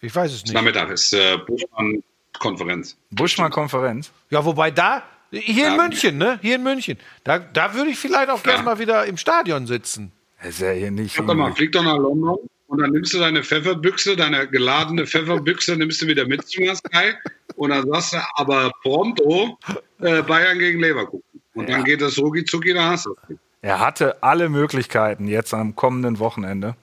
[0.00, 0.52] Ich weiß es nicht.
[0.52, 2.96] Nachmittag ist äh, Buschmann-Konferenz.
[3.10, 4.10] Buschmann-Konferenz.
[4.30, 6.38] Ja, wobei da, hier in München, ne?
[6.42, 6.98] Hier in München.
[7.22, 10.12] Da, da würde ich vielleicht auch gerne mal wieder im Stadion sitzen.
[10.42, 11.16] Ist ja hier nicht.
[11.16, 15.06] Guck doch mal, flieg doch nach London und dann nimmst du deine Pfefferbüchse, deine geladene
[15.06, 17.14] Pfefferbüchse, nimmst du wieder mit zum Sky
[17.56, 19.58] und dann sagst du aber pronto
[20.00, 21.24] äh, Bayern gegen Leverkusen.
[21.54, 23.36] Und dann geht das rucki zucki, da hast du es.
[23.64, 26.74] Er hatte alle Möglichkeiten jetzt am kommenden Wochenende.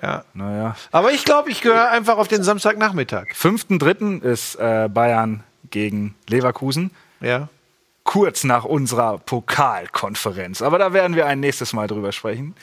[0.00, 0.24] Ja.
[0.34, 0.76] Naja.
[0.92, 3.32] Aber ich glaube, ich gehöre einfach auf den Samstagnachmittag.
[3.34, 4.22] 5.3.
[4.22, 6.92] ist äh, Bayern gegen Leverkusen.
[7.20, 7.48] Ja.
[8.04, 10.62] Kurz nach unserer Pokalkonferenz.
[10.62, 12.54] Aber da werden wir ein nächstes Mal drüber sprechen.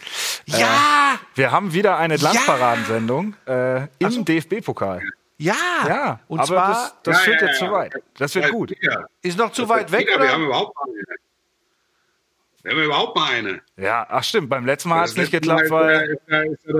[0.46, 1.16] Ja!
[1.16, 5.02] Äh, wir haben wieder eine Glanzparadensendung äh, im DFB-Pokal.
[5.38, 5.54] Ja!
[5.86, 7.68] Ja, Und aber zwar das, das Ja, führt ja, jetzt ja.
[7.68, 7.94] zu weit.
[8.18, 8.74] Das wird gut.
[8.82, 9.06] Ja.
[9.22, 10.48] ist noch zu weit weg, Ja, wir haben oder?
[10.48, 10.78] überhaupt
[12.64, 13.62] Wir haben überhaupt mal eine.
[13.78, 16.10] Ja, ach stimmt, beim letzten Mal hat es nicht geklappt, Mal weil.
[16.10, 16.74] ist ja- ist ja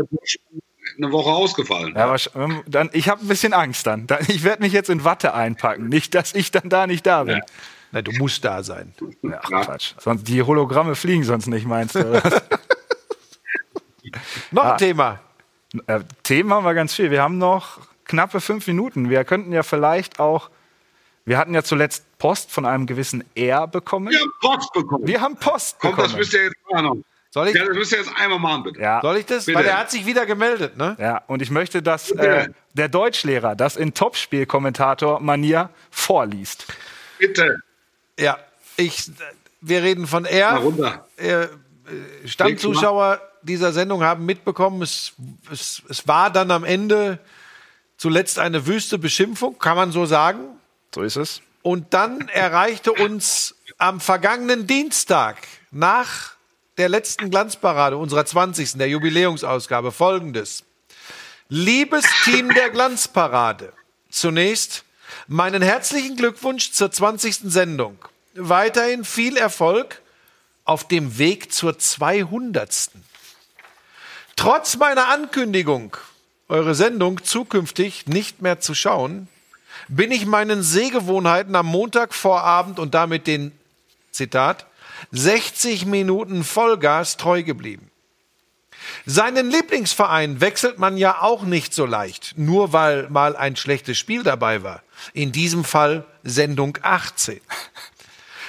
[0.98, 1.94] eine Woche ausgefallen.
[1.96, 4.08] Ja, wahrsch- ähm, dann, ich habe ein bisschen Angst dann.
[4.08, 5.88] dann ich werde mich jetzt in Watte einpacken.
[5.88, 7.38] Nicht, dass ich dann da nicht da bin.
[7.38, 7.44] Ja.
[7.92, 8.94] Na, du musst da sein.
[9.32, 9.62] Ach, Ja.
[9.62, 9.94] Quatsch.
[10.00, 12.04] Sonst, die Hologramme fliegen sonst nicht, meinst du?
[14.52, 14.72] Noch Ah.
[14.74, 15.20] ein Thema.
[15.88, 17.12] äh, Themen haben wir ganz viel.
[17.12, 19.10] Wir haben noch knappe fünf Minuten.
[19.10, 20.50] Wir könnten ja vielleicht auch.
[21.26, 24.10] Wir hatten ja zuletzt Post von einem gewissen R bekommen.
[24.10, 25.08] Wir haben Post bekommen.
[25.08, 26.20] Wir haben Post Komm, das bekommen.
[26.20, 27.04] müsst ihr jetzt machen.
[27.32, 28.80] Soll ich, Ja, das müsst ihr jetzt einmal machen, bitte.
[28.82, 29.46] Ja, soll ich das?
[29.46, 29.58] Bitte.
[29.60, 30.96] Weil er hat sich wieder gemeldet, ne?
[31.00, 36.66] ja, und ich möchte, dass äh, der Deutschlehrer das in Topspiel-Kommentator-Manier vorliest.
[37.18, 37.58] Bitte.
[38.20, 38.38] Ja.
[38.78, 39.12] Ich,
[39.62, 40.54] wir reden von R.
[40.54, 41.06] Mal runter.
[41.18, 41.48] äh,
[42.26, 45.14] Stammzuschauer dieser Sendung haben mitbekommen, es,
[45.52, 47.20] es, es war dann am Ende
[47.98, 50.40] zuletzt eine wüste Beschimpfung, kann man so sagen.
[50.94, 51.42] So ist es.
[51.70, 55.38] Und dann erreichte uns am vergangenen Dienstag
[55.70, 56.32] nach
[56.80, 58.80] der letzten Glanzparade unserer 20.
[58.80, 60.64] der Jubiläumsausgabe folgendes.
[61.48, 63.72] Liebes Team der Glanzparade,
[64.10, 64.84] zunächst
[65.28, 67.52] meinen herzlichen Glückwunsch zur 20.
[67.52, 68.00] Sendung.
[68.34, 70.02] Weiterhin viel Erfolg
[70.66, 72.90] auf dem Weg zur 200.
[74.36, 75.96] Trotz meiner Ankündigung,
[76.48, 79.28] eure Sendung zukünftig nicht mehr zu schauen,
[79.88, 83.52] bin ich meinen Sehgewohnheiten am Montagvorabend und damit den,
[84.12, 84.66] Zitat,
[85.12, 87.90] 60 Minuten Vollgas treu geblieben.
[89.06, 94.24] Seinen Lieblingsverein wechselt man ja auch nicht so leicht, nur weil mal ein schlechtes Spiel
[94.24, 94.82] dabei war.
[95.14, 97.40] In diesem Fall Sendung 18.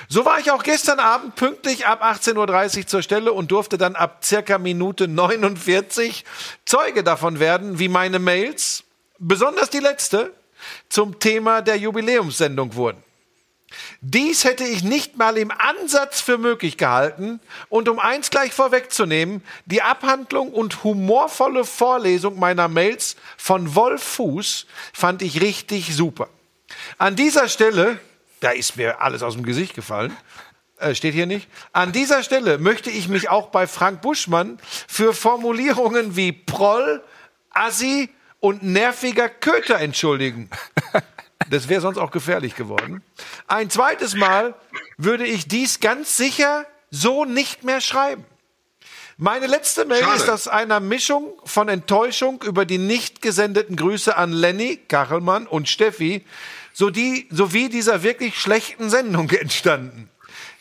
[0.08, 3.94] So war ich auch gestern Abend pünktlich ab 18.30 Uhr zur Stelle und durfte dann
[3.94, 6.24] ab circa Minute 49
[6.64, 8.82] Zeuge davon werden, wie meine Mails,
[9.20, 10.32] besonders die letzte,
[10.88, 13.02] zum Thema der Jubiläumssendung wurden.
[14.00, 19.44] Dies hätte ich nicht mal im Ansatz für möglich gehalten und um eins gleich vorwegzunehmen,
[19.66, 26.28] die Abhandlung und humorvolle Vorlesung meiner Mails von Wolf Fuß fand ich richtig super.
[26.98, 28.00] An dieser Stelle,
[28.40, 30.16] da ist mir alles aus dem Gesicht gefallen,
[30.78, 31.48] äh, steht hier nicht.
[31.72, 34.58] An dieser Stelle möchte ich mich auch bei Frank Buschmann
[34.88, 37.04] für Formulierungen wie Proll,
[37.50, 38.08] Assi
[38.40, 40.50] und nerviger Köter entschuldigen.
[41.48, 43.02] Das wäre sonst auch gefährlich geworden.
[43.46, 44.54] Ein zweites Mal
[44.96, 48.24] würde ich dies ganz sicher so nicht mehr schreiben.
[49.16, 50.16] Meine letzte Mail Schade.
[50.16, 55.68] ist aus einer Mischung von Enttäuschung über die nicht gesendeten Grüße an Lenny, Kachelmann und
[55.68, 56.24] Steffi
[56.72, 60.08] so die, sowie dieser wirklich schlechten Sendung entstanden.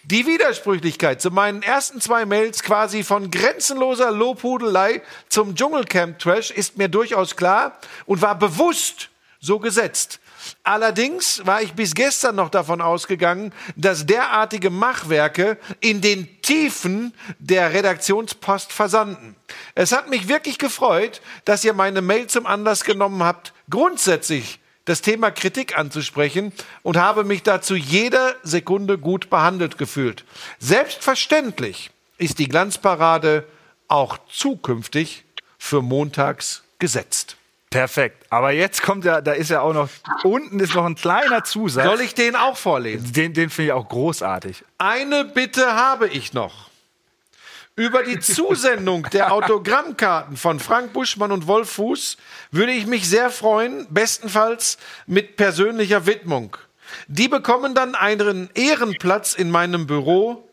[0.04, 6.88] Die Widersprüchlichkeit zu meinen ersten zwei Mails quasi von grenzenloser Lobhudelei zum Dschungelcamp-Trash ist mir
[6.88, 9.10] durchaus klar und war bewusst
[9.42, 10.22] so gesetzt.
[10.64, 17.74] Allerdings war ich bis gestern noch davon ausgegangen, dass derartige Machwerke in den Tiefen der
[17.74, 19.36] Redaktionspost versanden.
[19.76, 24.59] Es hat mich wirklich gefreut, dass ihr meine Mail zum Anlass genommen habt, grundsätzlich
[24.90, 26.52] das Thema Kritik anzusprechen
[26.84, 30.26] und habe mich dazu jeder Sekunde gut behandelt gefühlt.
[30.60, 33.46] Selbstverständlich ist die Glanzparade
[33.88, 35.24] auch zukünftig
[35.58, 37.38] für montags gesetzt.
[37.70, 38.26] Perfekt.
[38.32, 39.90] Aber jetzt kommt ja, da ist ja auch noch,
[40.24, 41.86] unten ist noch ein kleiner Zusatz.
[41.86, 43.14] Soll ich den auch vorlesen?
[43.14, 44.64] Den, den finde ich auch großartig.
[44.80, 46.69] Eine Bitte habe ich noch.
[47.80, 52.18] Über die Zusendung der Autogrammkarten von Frank Buschmann und Wolf Fuß
[52.52, 54.78] würde ich mich sehr freuen, bestenfalls
[55.08, 56.58] mit persönlicher Widmung.
[57.08, 60.46] Die bekommen dann einen Ehrenplatz in meinem Büro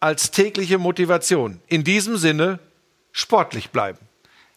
[0.00, 1.60] als tägliche Motivation.
[1.68, 2.58] In diesem Sinne,
[3.12, 4.00] sportlich bleiben.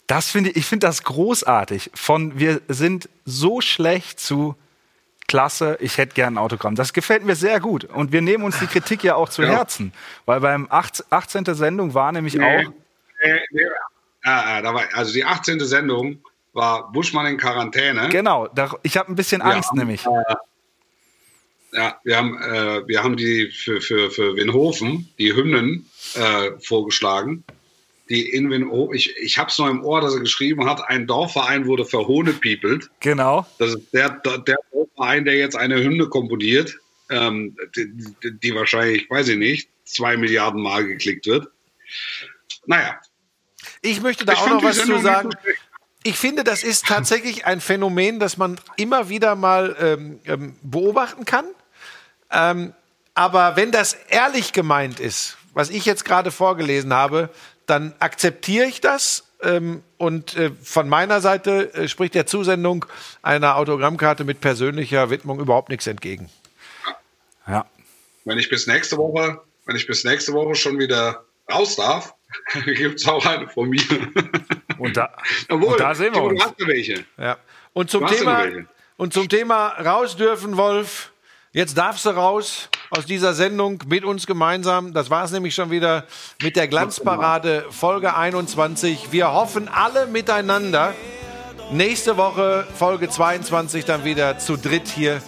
[0.07, 1.91] Das finde ich, ich finde das großartig.
[1.93, 4.55] Von wir sind so schlecht zu
[5.27, 6.75] klasse, ich hätte gern ein Autogramm.
[6.75, 7.83] Das gefällt mir sehr gut.
[7.85, 9.49] Und wir nehmen uns die Kritik ja auch zu Ja.
[9.49, 9.93] Herzen.
[10.25, 11.05] Weil beim 18.
[11.09, 11.45] 18.
[11.53, 12.71] Sendung war nämlich Nee, auch,
[13.23, 13.63] nee, nee.
[14.23, 15.59] Da war, also die 18.
[15.61, 16.19] Sendung
[16.53, 18.09] war Buschmann in Quarantäne.
[18.09, 20.05] Genau, da, ich habe ein bisschen Angst haben, nämlich.
[20.05, 20.35] Äh,
[21.73, 27.43] ja, wir haben, äh, wir haben die für, für, für Winhofen die Hymnen äh, vorgeschlagen.
[28.09, 31.07] Die in Winhofen, ich, ich habe es noch im Ohr, dass er geschrieben hat, ein
[31.07, 32.89] Dorfverein wurde verhohnepiepelt.
[33.01, 33.45] Genau.
[33.59, 36.77] Das ist der, der Dorfverein, der jetzt eine Hymne komponiert,
[37.09, 37.91] ähm, die,
[38.41, 41.47] die, wahrscheinlich, weiß ich nicht, zwei Milliarden Mal geklickt wird.
[42.65, 42.99] Naja,
[43.81, 45.29] Ich möchte da Ich auch noch was zu sagen.
[46.03, 51.25] Ich finde, das ist tatsächlich ein Phänomen, das man immer wieder mal ähm, ähm, beobachten
[51.25, 51.45] kann.
[52.31, 52.73] Ähm,
[53.13, 57.29] aber wenn das ehrlich gemeint ist, was ich jetzt gerade vorgelesen habe,
[57.67, 59.23] dann akzeptiere ich das.
[59.43, 62.85] Ähm, und äh, von meiner Seite äh, spricht der Zusendung
[63.21, 66.29] einer Autogrammkarte mit persönlicher Widmung überhaupt nichts entgegen.
[67.47, 67.65] Ja.
[68.25, 72.15] wenn ich bis nächste Woche, wenn ich bis nächste Woche schon wieder raus darf,
[72.65, 73.81] gibt es auch eine von mir.
[74.79, 75.15] Und da,
[75.49, 76.39] Obwohl, und da sehen wir uns.
[76.39, 77.05] Du hast ja welche.
[77.17, 77.37] Ja.
[77.73, 78.47] Und zum Du Thema
[78.97, 81.11] und zum Thema raus dürfen, Wolf.
[81.53, 84.93] Jetzt darfst du raus aus dieser Sendung mit uns gemeinsam.
[84.93, 86.05] Das war es nämlich schon wieder
[86.41, 89.11] mit der Glanzparade Folge 21.
[89.11, 90.93] Wir hoffen alle miteinander
[91.71, 95.21] nächste Woche Folge 22 dann wieder zu dritt hier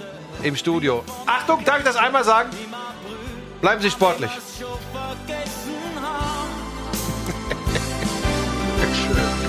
[0.44, 1.04] im Studio.
[1.26, 2.50] Achtung, darf ich das einmal sagen?
[3.62, 4.32] Bleiben Sie sportlich.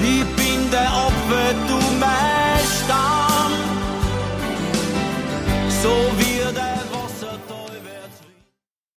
[0.03, 1.21] Ich bin der Opfer
[5.83, 6.90] so wie der